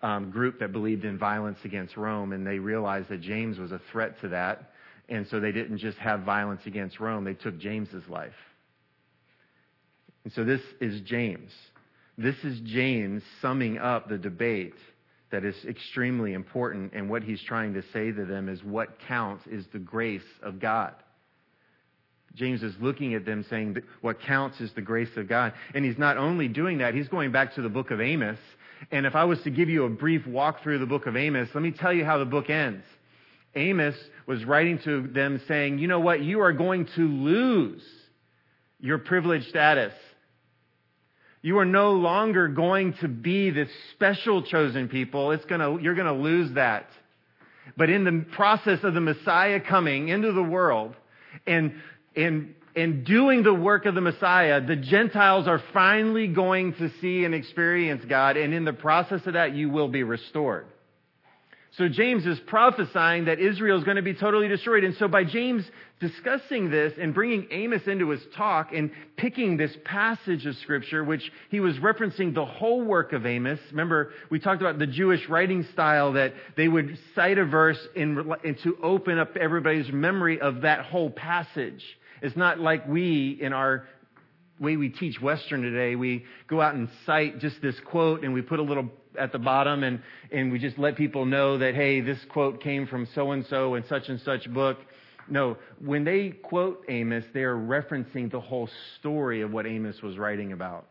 [0.00, 3.80] um, group that believed in violence against Rome, and they realized that James was a
[3.90, 4.70] threat to that.
[5.08, 8.30] And so they didn't just have violence against Rome, they took James's life.
[10.22, 11.50] And so this is James.
[12.16, 14.74] This is James summing up the debate
[15.34, 16.92] that is extremely important.
[16.94, 20.60] And what he's trying to say to them is what counts is the grace of
[20.60, 20.94] God.
[22.36, 25.52] James is looking at them saying what counts is the grace of God.
[25.74, 28.38] And he's not only doing that, he's going back to the book of Amos.
[28.92, 31.48] And if I was to give you a brief walk through the book of Amos,
[31.52, 32.84] let me tell you how the book ends.
[33.56, 33.96] Amos
[34.28, 36.22] was writing to them saying, you know what?
[36.22, 37.82] You are going to lose
[38.78, 39.94] your privileged status.
[41.44, 45.30] You are no longer going to be this special chosen people.
[45.32, 46.86] It's gonna, you're going to lose that.
[47.76, 50.94] But in the process of the Messiah coming into the world
[51.46, 51.74] and,
[52.16, 57.26] and, and doing the work of the Messiah, the Gentiles are finally going to see
[57.26, 58.38] and experience God.
[58.38, 60.64] And in the process of that, you will be restored.
[61.76, 64.84] So James is prophesying that Israel is going to be totally destroyed.
[64.84, 65.64] And so by James
[65.98, 71.32] discussing this and bringing Amos into his talk and picking this passage of scripture, which
[71.50, 73.58] he was referencing the whole work of Amos.
[73.72, 78.32] Remember, we talked about the Jewish writing style that they would cite a verse in,
[78.44, 81.82] in to open up everybody's memory of that whole passage.
[82.22, 83.88] It's not like we in our
[84.60, 88.42] way we teach Western today, we go out and cite just this quote and we
[88.42, 88.88] put a little
[89.18, 92.86] at the bottom and, and we just let people know that, hey, this quote came
[92.86, 94.78] from so and so and such and such book.
[95.28, 100.18] No, when they quote Amos, they are referencing the whole story of what Amos was
[100.18, 100.86] writing about.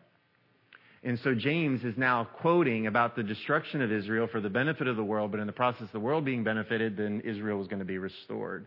[1.04, 4.96] And so James is now quoting about the destruction of Israel for the benefit of
[4.96, 7.80] the world, but in the process of the world being benefited, then Israel was going
[7.80, 8.66] to be restored.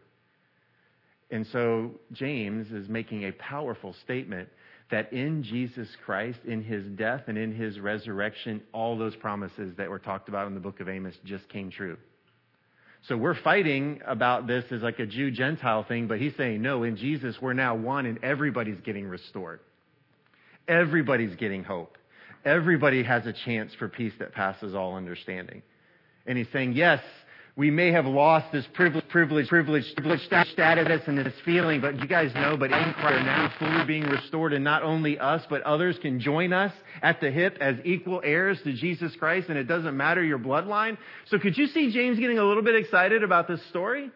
[1.31, 4.49] And so James is making a powerful statement
[4.90, 9.90] that in Jesus Christ, in his death and in his resurrection, all those promises that
[9.90, 11.96] were talked about in the book of Amos just came true.
[13.09, 16.83] So we're fighting about this as like a Jew Gentile thing, but he's saying, no,
[16.83, 19.61] in Jesus, we're now one and everybody's getting restored.
[20.66, 21.96] Everybody's getting hope.
[22.44, 25.62] Everybody has a chance for peace that passes all understanding.
[26.27, 27.01] And he's saying, yes,
[27.57, 30.21] we may have lost this privilege, privilege, privilege, privilege
[30.53, 34.53] status and this feeling, but you guys know, but in Christ, now fully being restored,
[34.53, 38.59] and not only us, but others can join us at the hip as equal heirs
[38.64, 40.99] to Jesus Christ, and it doesn't matter your bloodline.
[41.29, 44.11] So could you see James getting a little bit excited about this story?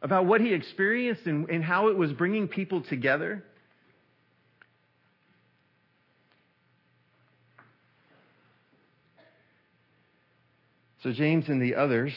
[0.00, 3.44] About what he experienced and, and how it was bringing people together?
[11.02, 12.14] So James and the others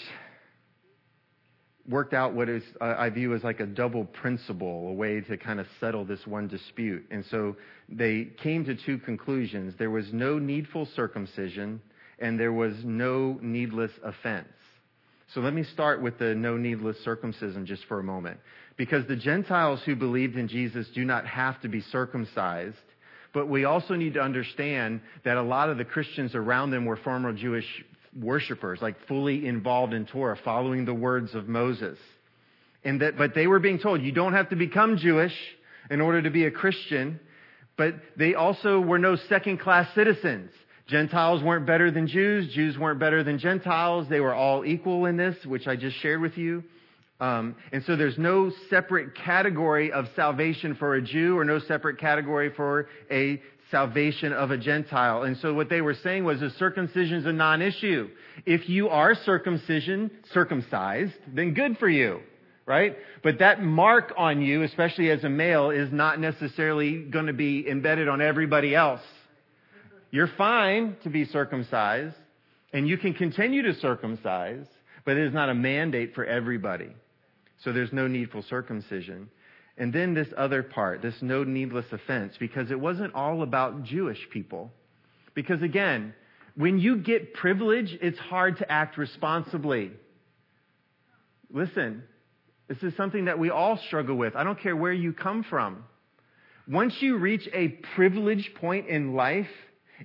[1.89, 5.37] worked out what is, uh, I view as like a double principle, a way to
[5.37, 7.05] kind of settle this one dispute.
[7.09, 7.55] And so
[7.89, 9.73] they came to two conclusions.
[9.79, 11.81] There was no needful circumcision,
[12.19, 14.47] and there was no needless offense.
[15.33, 18.39] So let me start with the no needless circumcision just for a moment.
[18.77, 22.77] Because the Gentiles who believed in Jesus do not have to be circumcised,
[23.33, 26.97] but we also need to understand that a lot of the Christians around them were
[26.97, 27.65] former Jewish
[28.17, 31.97] worshipers, like fully involved in Torah, following the words of Moses.
[32.83, 35.33] And that, but they were being told, you don't have to become Jewish
[35.89, 37.19] in order to be a Christian,
[37.77, 40.51] but they also were no second class citizens.
[40.87, 42.51] Gentiles weren't better than Jews.
[42.53, 44.07] Jews weren't better than Gentiles.
[44.09, 46.63] They were all equal in this, which I just shared with you.
[47.19, 51.99] Um, and so there's no separate category of salvation for a Jew or no separate
[51.99, 55.23] category for a salvation of a Gentile.
[55.23, 58.09] And so what they were saying was that circumcision is a non-issue.
[58.45, 62.21] If you are circumcision, circumcised, then good for you,
[62.65, 62.97] right?
[63.23, 67.67] But that mark on you, especially as a male, is not necessarily going to be
[67.69, 69.01] embedded on everybody else.
[70.11, 72.15] You're fine to be circumcised,
[72.73, 74.65] and you can continue to circumcise,
[75.05, 76.89] but it is not a mandate for everybody.
[77.63, 79.29] So there's no needful circumcision.
[79.79, 84.19] And then this other part, this no needless offense, because it wasn't all about Jewish
[84.29, 84.71] people.
[85.33, 86.13] Because again,
[86.55, 89.91] when you get privilege, it's hard to act responsibly.
[91.49, 92.03] Listen,
[92.67, 94.35] this is something that we all struggle with.
[94.35, 95.85] I don't care where you come from.
[96.67, 99.47] Once you reach a privileged point in life,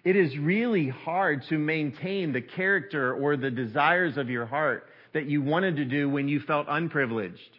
[0.04, 5.26] it is really hard to maintain the character or the desires of your heart that
[5.26, 7.58] you wanted to do when you felt unprivileged.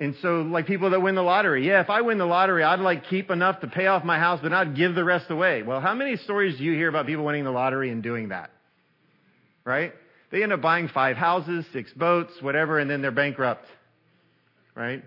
[0.00, 2.78] And so, like people that win the lottery, yeah, if I win the lottery, I'd
[2.78, 5.62] like keep enough to pay off my house, but not give the rest away.
[5.62, 8.50] Well, how many stories do you hear about people winning the lottery and doing that?
[9.64, 9.92] Right?
[10.30, 13.64] They end up buying five houses, six boats, whatever, and then they're bankrupt.
[14.76, 15.02] Right?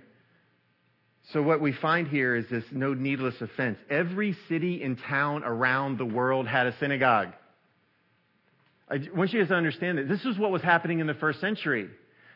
[1.31, 3.77] So what we find here is this no needless offense.
[3.89, 7.29] Every city and town around the world had a synagogue.
[8.89, 11.39] I want you guys to understand that this is what was happening in the first
[11.39, 11.89] century.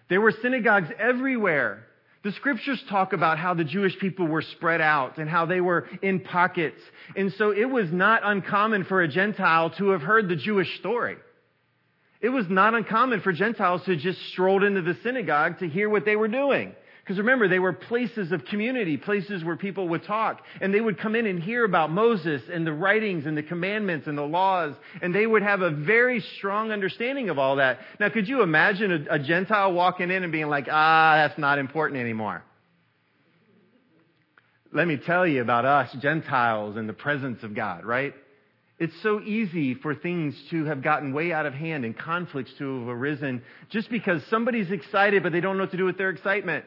[0.08, 1.84] There were synagogues everywhere.
[2.26, 5.88] The scriptures talk about how the Jewish people were spread out and how they were
[6.02, 6.82] in pockets.
[7.16, 11.18] And so it was not uncommon for a Gentile to have heard the Jewish story.
[12.22, 16.04] It was not uncommon for Gentiles to just stroll into the synagogue to hear what
[16.04, 16.74] they were doing.
[17.06, 20.42] Because remember, they were places of community, places where people would talk.
[20.60, 24.08] And they would come in and hear about Moses and the writings and the commandments
[24.08, 24.74] and the laws.
[25.04, 27.78] And they would have a very strong understanding of all that.
[28.00, 31.60] Now, could you imagine a, a Gentile walking in and being like, ah, that's not
[31.60, 32.44] important anymore?
[34.74, 38.16] Let me tell you about us Gentiles in the presence of God, right?
[38.80, 42.80] It's so easy for things to have gotten way out of hand and conflicts to
[42.80, 46.10] have arisen just because somebody's excited, but they don't know what to do with their
[46.10, 46.66] excitement.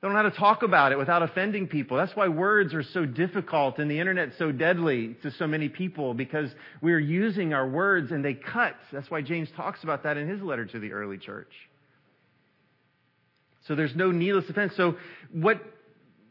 [0.00, 1.96] They don't know how to talk about it without offending people.
[1.96, 6.14] That's why words are so difficult and the internet's so deadly to so many people
[6.14, 8.76] because we're using our words and they cut.
[8.92, 11.52] That's why James talks about that in his letter to the early church.
[13.66, 14.74] So there's no needless offense.
[14.76, 14.96] So
[15.32, 15.60] what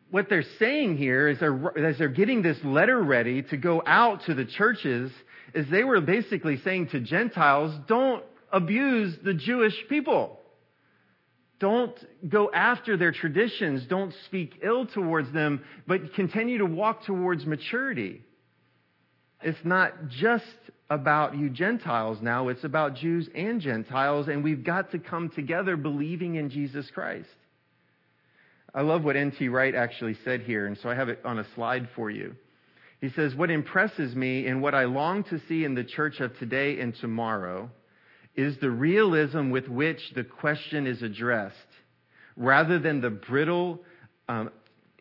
[0.10, 4.24] what they're saying here is they're, as they're getting this letter ready to go out
[4.26, 5.12] to the churches,
[5.54, 10.37] is they were basically saying to Gentiles, don't abuse the Jewish people.
[11.60, 11.98] Don't
[12.28, 13.86] go after their traditions.
[13.88, 18.22] Don't speak ill towards them, but continue to walk towards maturity.
[19.42, 20.46] It's not just
[20.90, 25.76] about you Gentiles now, it's about Jews and Gentiles, and we've got to come together
[25.76, 27.28] believing in Jesus Christ.
[28.74, 29.50] I love what N.T.
[29.50, 32.36] Wright actually said here, and so I have it on a slide for you.
[33.02, 36.38] He says, What impresses me and what I long to see in the church of
[36.38, 37.70] today and tomorrow
[38.38, 41.56] is the realism with which the question is addressed,
[42.38, 43.80] rather than the brittle
[44.30, 44.52] um,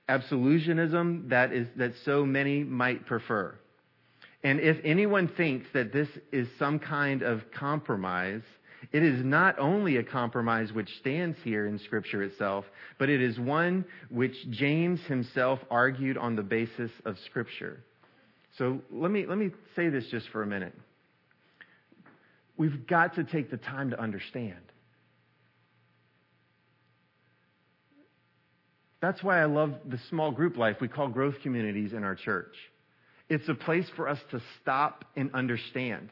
[0.09, 3.55] absolutionism that, is, that so many might prefer.
[4.43, 8.43] And if anyone thinks that this is some kind of compromise,
[8.93, 12.65] it is not only a compromise which stands here in Scripture itself,
[12.99, 17.83] but it is one which James himself argued on the basis of Scripture.
[18.57, 20.75] So let me, let me say this just for a minute.
[22.57, 24.61] We've got to take the time to understand.
[29.01, 32.55] That's why I love the small group life we call growth communities in our church.
[33.29, 36.11] It's a place for us to stop and understand.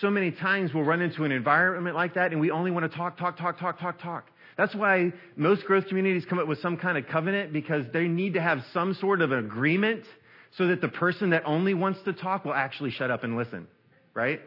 [0.00, 2.96] So many times we'll run into an environment like that and we only want to
[2.96, 4.30] talk, talk, talk, talk, talk, talk.
[4.56, 8.34] That's why most growth communities come up with some kind of covenant because they need
[8.34, 10.04] to have some sort of agreement
[10.56, 13.66] so that the person that only wants to talk will actually shut up and listen,
[14.14, 14.40] right?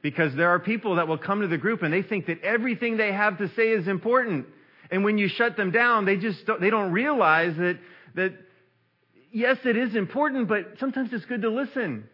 [0.00, 2.96] Because there are people that will come to the group and they think that everything
[2.96, 4.46] they have to say is important.
[4.90, 7.78] And when you shut them down, they just don't, they don't realize that,
[8.14, 8.32] that
[9.32, 12.08] yes, it is important, but sometimes it's good to listen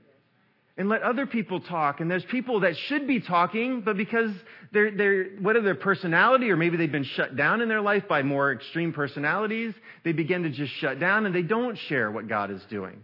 [0.77, 2.01] and let other people talk.
[2.01, 4.33] And there's people that should be talking, but because
[4.73, 8.23] they're, they're, whether their personality or maybe they've been shut down in their life by
[8.23, 9.73] more extreme personalities,
[10.05, 13.03] they begin to just shut down and they don't share what God is doing.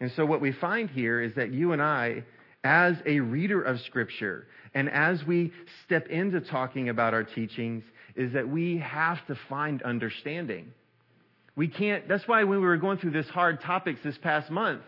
[0.00, 2.22] And so what we find here is that you and I,
[2.64, 5.52] as a reader of Scripture, and as we
[5.84, 7.84] step into talking about our teachings,
[8.16, 10.72] is that we have to find understanding.
[11.54, 14.82] We can't, that's why when we were going through this hard topics this past month,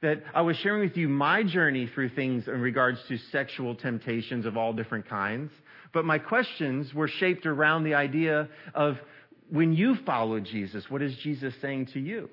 [0.00, 4.46] that I was sharing with you my journey through things in regards to sexual temptations
[4.46, 5.50] of all different kinds.
[5.92, 8.96] But my questions were shaped around the idea of
[9.50, 12.28] when you follow Jesus, what is Jesus saying to you?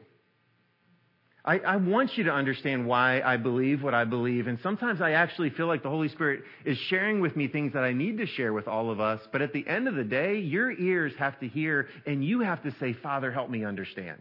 [1.45, 4.47] I, I, want you to understand why I believe what I believe.
[4.47, 7.83] And sometimes I actually feel like the Holy Spirit is sharing with me things that
[7.83, 9.21] I need to share with all of us.
[9.31, 12.63] But at the end of the day, your ears have to hear and you have
[12.63, 14.19] to say, Father, help me understand.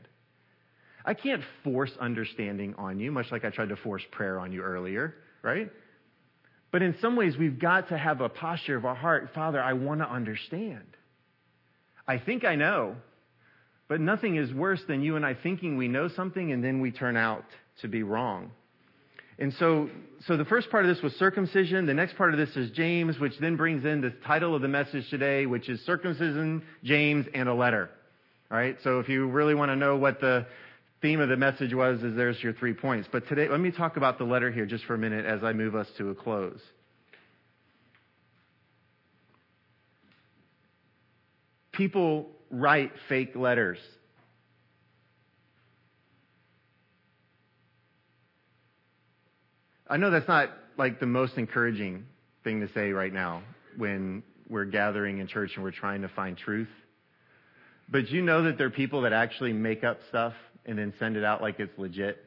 [1.03, 4.61] I can't force understanding on you, much like I tried to force prayer on you
[4.63, 5.71] earlier, right?
[6.73, 9.73] But in some ways, we've got to have a posture of our heart Father, I
[9.73, 10.85] want to understand.
[12.07, 12.97] I think I know,
[13.89, 16.91] but nothing is worse than you and I thinking we know something and then we
[16.91, 17.45] turn out
[17.83, 18.51] to be wrong.
[19.39, 19.91] And so,
[20.27, 21.87] so the first part of this was circumcision.
[21.87, 24.69] The next part of this is James, which then brings in the title of the
[24.69, 27.91] message today, which is circumcision, James, and a letter.
[28.51, 28.77] All right.
[28.85, 30.47] So if you really want to know what the
[31.03, 33.09] theme of the message was is there's your three points.
[33.11, 35.53] But today, let me talk about the letter here just for a minute as I
[35.53, 36.61] move us to a close.
[41.73, 43.79] People write fake letters.
[49.89, 52.07] I know that's not like the most encouraging
[52.43, 53.43] thing to say right now
[53.77, 56.69] when we're gathering in church and we're trying to find truth.
[57.89, 60.33] But you know that there are people that actually make up stuff
[60.65, 62.19] and then send it out like it's legit.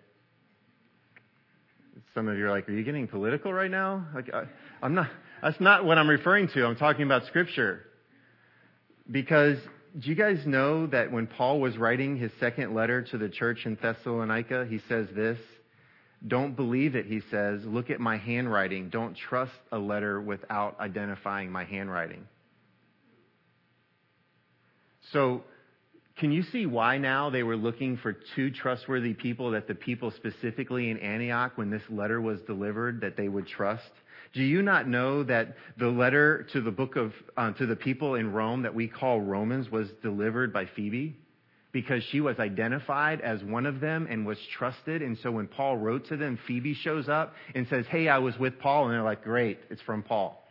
[2.14, 4.06] Some of you are like, are you getting political right now?
[4.14, 4.44] Like, I,
[4.82, 5.10] I'm not,
[5.42, 6.66] that's not what I'm referring to.
[6.66, 7.82] I'm talking about scripture.
[9.10, 9.58] Because
[10.00, 13.66] do you guys know that when Paul was writing his second letter to the church
[13.66, 15.40] in Thessalonica, he says this?
[16.26, 17.62] Don't believe it, he says.
[17.64, 18.90] Look at my handwriting.
[18.90, 22.28] Don't trust a letter without identifying my handwriting.
[25.14, 25.44] So,
[26.18, 30.12] can you see why now they were looking for two trustworthy people that the people
[30.12, 33.92] specifically in Antioch, when this letter was delivered, that they would trust?
[34.34, 38.16] Do you not know that the letter to the book of, uh, to the people
[38.16, 41.18] in Rome that we call Romans was delivered by Phoebe?
[41.74, 45.04] because she was identified as one of them and was trusted.
[45.04, 48.36] And so when Paul wrote to them, Phoebe shows up and says, Hey, I was
[48.40, 48.86] with Paul.
[48.86, 50.44] And they're like, Great, it's from Paul.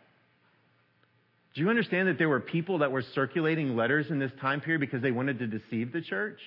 [1.55, 4.79] Do you understand that there were people that were circulating letters in this time period
[4.79, 6.39] because they wanted to deceive the church?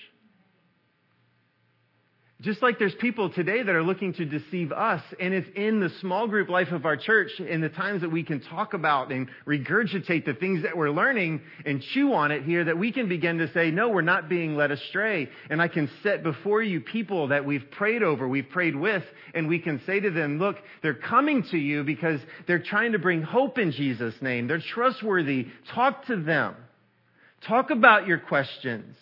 [2.42, 5.90] Just like there's people today that are looking to deceive us, and it's in the
[6.00, 9.28] small group life of our church, in the times that we can talk about and
[9.46, 13.36] regurgitate the things that we're learning and chew on it here, that we can begin
[13.38, 15.28] to say, no, we're not being led astray.
[15.50, 19.46] And I can set before you people that we've prayed over, we've prayed with, and
[19.46, 23.20] we can say to them, look, they're coming to you because they're trying to bring
[23.20, 24.46] hope in Jesus' name.
[24.46, 25.48] They're trustworthy.
[25.74, 26.56] Talk to them.
[27.46, 28.96] Talk about your questions.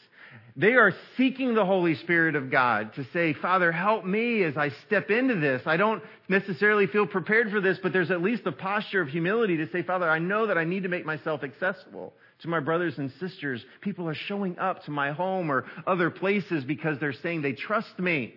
[0.59, 4.71] They are seeking the Holy Spirit of God to say, Father, help me as I
[4.89, 5.63] step into this.
[5.67, 9.59] I don't necessarily feel prepared for this, but there's at least a posture of humility
[9.59, 12.99] to say, Father, I know that I need to make myself accessible to my brothers
[12.99, 13.65] and sisters.
[13.83, 17.97] People are showing up to my home or other places because they're saying they trust
[18.01, 18.35] me.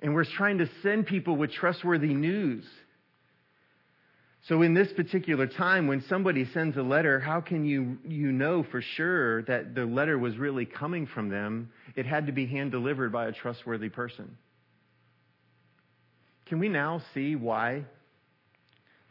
[0.00, 2.64] And we're trying to send people with trustworthy news.
[4.48, 8.62] So in this particular time, when somebody sends a letter, how can you, you know
[8.62, 11.70] for sure that the letter was really coming from them?
[11.96, 14.36] It had to be hand delivered by a trustworthy person.
[16.44, 17.84] Can we now see why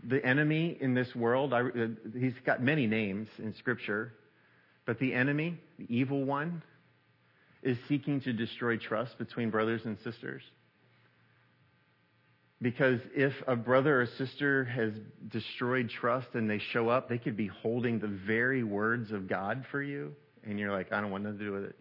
[0.08, 4.14] the enemy in this world, I, uh, he's got many names in Scripture,
[4.86, 6.62] but the enemy, the evil one,
[7.64, 10.44] is seeking to destroy trust between brothers and sisters?
[12.64, 14.94] Because if a brother or sister has
[15.28, 19.66] destroyed trust and they show up, they could be holding the very words of God
[19.70, 21.76] for you, and you're like, I don't want nothing to do with it.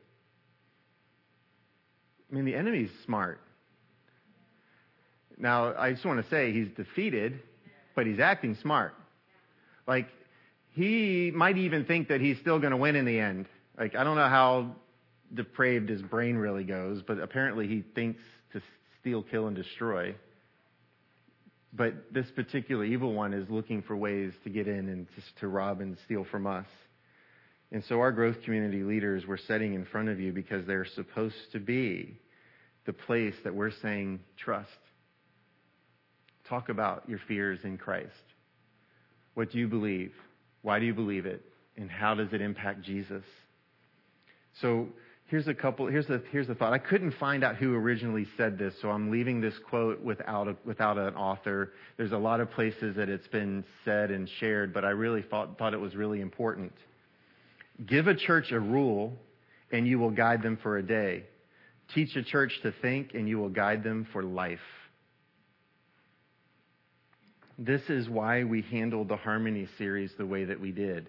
[2.30, 3.40] I mean, the enemy's smart.
[5.38, 7.38] Now, I just want to say he's defeated,
[7.94, 8.94] but he's acting smart.
[9.86, 10.08] Like,
[10.72, 13.46] he might even think that he's still going to win in the end.
[13.78, 14.74] Like, I don't know how
[15.32, 18.22] depraved his brain really goes, but apparently he thinks
[18.52, 18.60] to
[19.00, 20.16] steal, kill, and destroy.
[21.72, 25.48] But this particular evil one is looking for ways to get in and to, to
[25.48, 26.66] rob and steal from us.
[27.70, 31.52] And so our growth community leaders we're setting in front of you because they're supposed
[31.52, 32.20] to be
[32.84, 34.68] the place that we're saying trust.
[36.48, 38.10] Talk about your fears in Christ.
[39.34, 40.12] What do you believe?
[40.60, 41.42] Why do you believe it?
[41.76, 43.24] And how does it impact Jesus?
[44.60, 44.88] So
[45.32, 46.74] here's a couple here's a here's a thought.
[46.74, 50.56] I couldn't find out who originally said this so i'm leaving this quote without a,
[50.66, 51.72] without an author.
[51.96, 55.56] There's a lot of places that it's been said and shared but i really thought
[55.58, 56.72] thought it was really important.
[57.86, 59.14] Give a church a rule
[59.72, 61.24] and you will guide them for a day.
[61.94, 64.60] Teach a church to think and you will guide them for life.
[67.58, 71.08] This is why we handled the harmony series the way that we did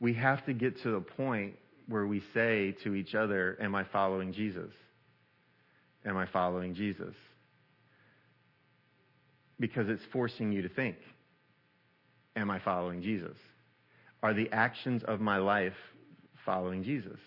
[0.00, 1.54] we have to get to the point
[1.88, 4.72] where we say to each other, Am I following Jesus?
[6.04, 7.14] Am I following Jesus?
[9.58, 10.96] Because it's forcing you to think,
[12.34, 13.36] Am I following Jesus?
[14.22, 15.74] Are the actions of my life
[16.44, 17.18] following Jesus?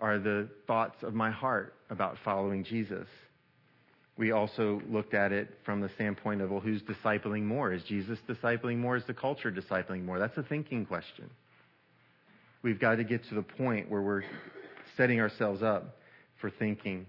[0.00, 3.06] Are the thoughts of my heart about following Jesus?
[4.16, 7.72] We also looked at it from the standpoint of, well, who's discipling more?
[7.72, 8.96] Is Jesus discipling more?
[8.96, 10.18] Is the culture discipling more?
[10.18, 11.30] That's a thinking question.
[12.62, 14.22] We've got to get to the point where we're
[14.96, 15.98] setting ourselves up
[16.40, 17.06] for thinking.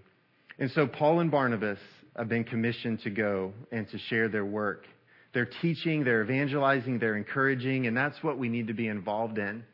[0.58, 1.78] And so Paul and Barnabas
[2.16, 4.84] have been commissioned to go and to share their work.
[5.32, 9.64] They're teaching, they're evangelizing, they're encouraging, and that's what we need to be involved in.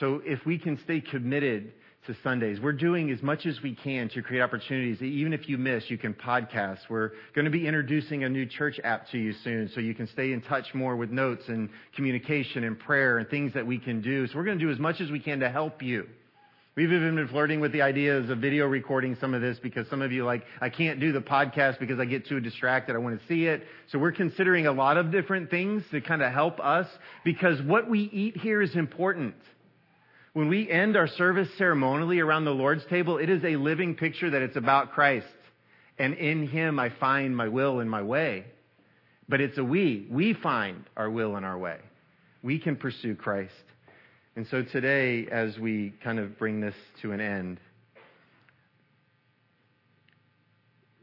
[0.00, 1.72] So if we can stay committed
[2.06, 2.58] to Sundays.
[2.60, 5.00] We're doing as much as we can to create opportunities.
[5.00, 6.78] Even if you miss, you can podcast.
[6.90, 10.08] We're going to be introducing a new church app to you soon so you can
[10.08, 14.00] stay in touch more with notes and communication and prayer and things that we can
[14.00, 14.26] do.
[14.26, 16.08] So we're going to do as much as we can to help you.
[16.74, 20.02] We've even been flirting with the ideas of video recording some of this because some
[20.02, 22.96] of you like, I can't do the podcast because I get too distracted.
[22.96, 23.62] I want to see it.
[23.92, 26.88] So we're considering a lot of different things to kind of help us
[27.24, 29.34] because what we eat here is important.
[30.32, 34.30] When we end our service ceremonially around the Lord's table, it is a living picture
[34.30, 35.26] that it's about Christ.
[35.98, 38.46] And in Him I find my will and my way.
[39.28, 40.06] But it's a we.
[40.10, 41.78] We find our will and our way.
[42.42, 43.52] We can pursue Christ.
[44.34, 47.60] And so today, as we kind of bring this to an end,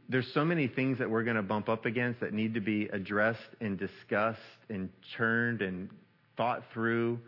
[0.09, 2.85] there's so many things that we're going to bump up against that need to be
[2.91, 5.89] addressed and discussed and churned and
[6.35, 7.19] thought through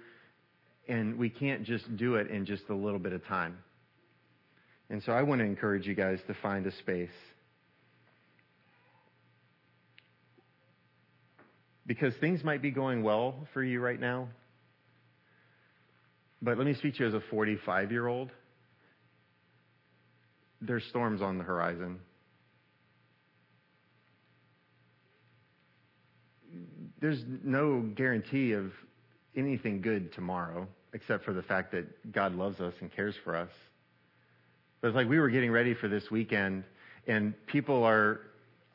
[0.92, 3.58] and we can't just do it in just a little bit of time.
[4.90, 7.10] And so I want to encourage you guys to find a space.
[11.92, 14.30] because things might be going well for you right now.
[16.42, 18.32] But let me speak to you as a 45 year old.
[20.62, 22.00] There's storms on the horizon.
[27.02, 28.72] There's no guarantee of
[29.36, 33.50] anything good tomorrow, except for the fact that God loves us and cares for us.
[34.82, 36.64] But it's like we were getting ready for this weekend,
[37.08, 38.22] and people are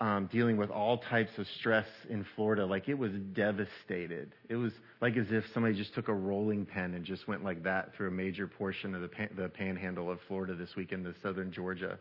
[0.00, 2.64] um, dealing with all types of stress in Florida.
[2.66, 4.32] Like it was devastated.
[4.48, 7.62] It was like as if somebody just took a rolling pin and just went like
[7.64, 11.14] that through a major portion of the, pan- the panhandle of Florida this weekend, the
[11.22, 11.98] southern Georgia.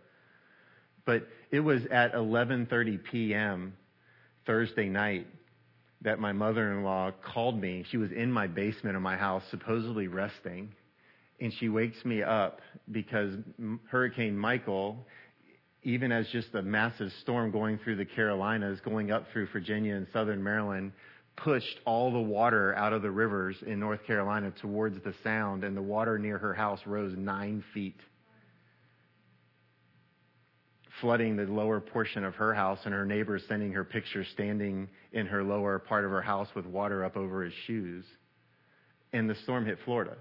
[1.05, 3.73] But it was at 11:30 p.m.
[4.45, 5.27] Thursday night
[6.05, 7.83] that my mother-in-law called me.
[7.91, 10.71] She was in my basement of my house, supposedly resting,
[11.41, 13.35] and she wakes me up because
[13.89, 15.05] Hurricane Michael
[15.85, 20.07] even as just a massive storm going through the Carolinas, going up through Virginia and
[20.11, 20.91] southern Maryland,
[21.37, 25.77] pushed all the water out of the rivers in North Carolina towards the sound, and
[25.77, 27.99] the water near her house rose nine feet,
[31.01, 35.25] flooding the lower portion of her house, and her neighbors sending her pictures standing in
[35.25, 38.05] her lower part of her house with water up over his shoes.
[39.13, 40.15] And the storm hit Florida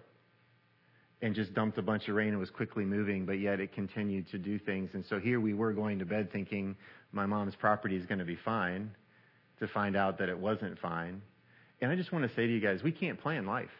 [1.22, 4.28] and just dumped a bunch of rain and was quickly moving, but yet it continued
[4.30, 4.90] to do things.
[4.92, 6.76] And so here we were going to bed thinking
[7.12, 8.90] my mom's property is going to be fine
[9.60, 11.22] to find out that it wasn't fine.
[11.80, 13.70] And I just want to say to you guys, we can't plan life.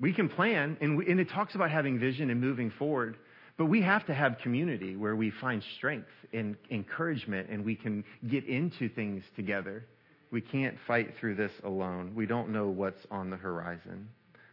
[0.00, 3.16] We can plan, and, we, and it talks about having vision and moving forward,
[3.56, 8.04] but we have to have community where we find strength and encouragement and we can
[8.28, 9.84] get into things together.
[10.30, 12.12] We can't fight through this alone.
[12.14, 14.08] We don't know what's on the horizon.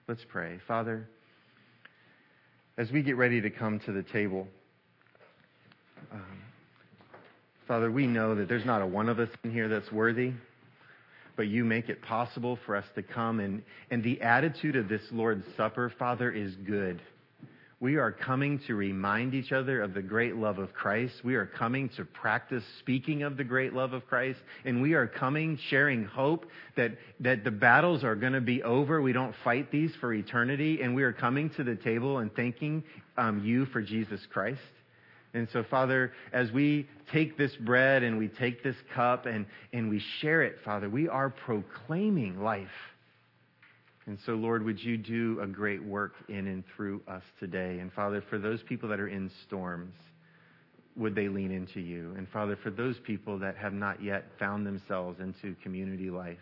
[0.08, 0.60] Let's pray.
[0.68, 1.08] Father,
[2.78, 4.48] as we get ready to come to the table,
[6.12, 6.42] um,
[7.68, 10.34] Father, we know that there's not a one of us in here that's worthy,
[11.36, 13.40] but you make it possible for us to come.
[13.40, 17.02] And, and the attitude of this Lord's Supper, Father, is good.
[17.84, 21.16] We are coming to remind each other of the great love of Christ.
[21.22, 24.40] We are coming to practice speaking of the great love of Christ.
[24.64, 26.46] And we are coming sharing hope
[26.78, 29.02] that, that the battles are going to be over.
[29.02, 30.82] We don't fight these for eternity.
[30.82, 32.86] And we are coming to the table and thanking
[33.18, 34.62] um, you for Jesus Christ.
[35.34, 39.90] And so, Father, as we take this bread and we take this cup and, and
[39.90, 42.93] we share it, Father, we are proclaiming life.
[44.06, 47.80] And so, Lord, would you do a great work in and through us today?
[47.80, 49.96] And Father, for those people that are in storms,
[50.96, 52.14] would they lean into you?
[52.18, 56.38] And Father, for those people that have not yet found themselves into community life,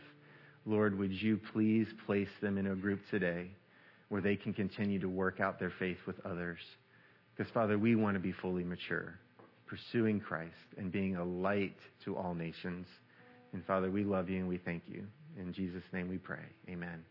[0.65, 3.51] Lord, would you please place them in a group today
[4.09, 6.59] where they can continue to work out their faith with others?
[7.35, 9.17] Because, Father, we want to be fully mature,
[9.67, 12.87] pursuing Christ and being a light to all nations.
[13.53, 15.05] And Father, we love you and we thank you.
[15.39, 16.43] In Jesus' name we pray.
[16.69, 17.03] Amen.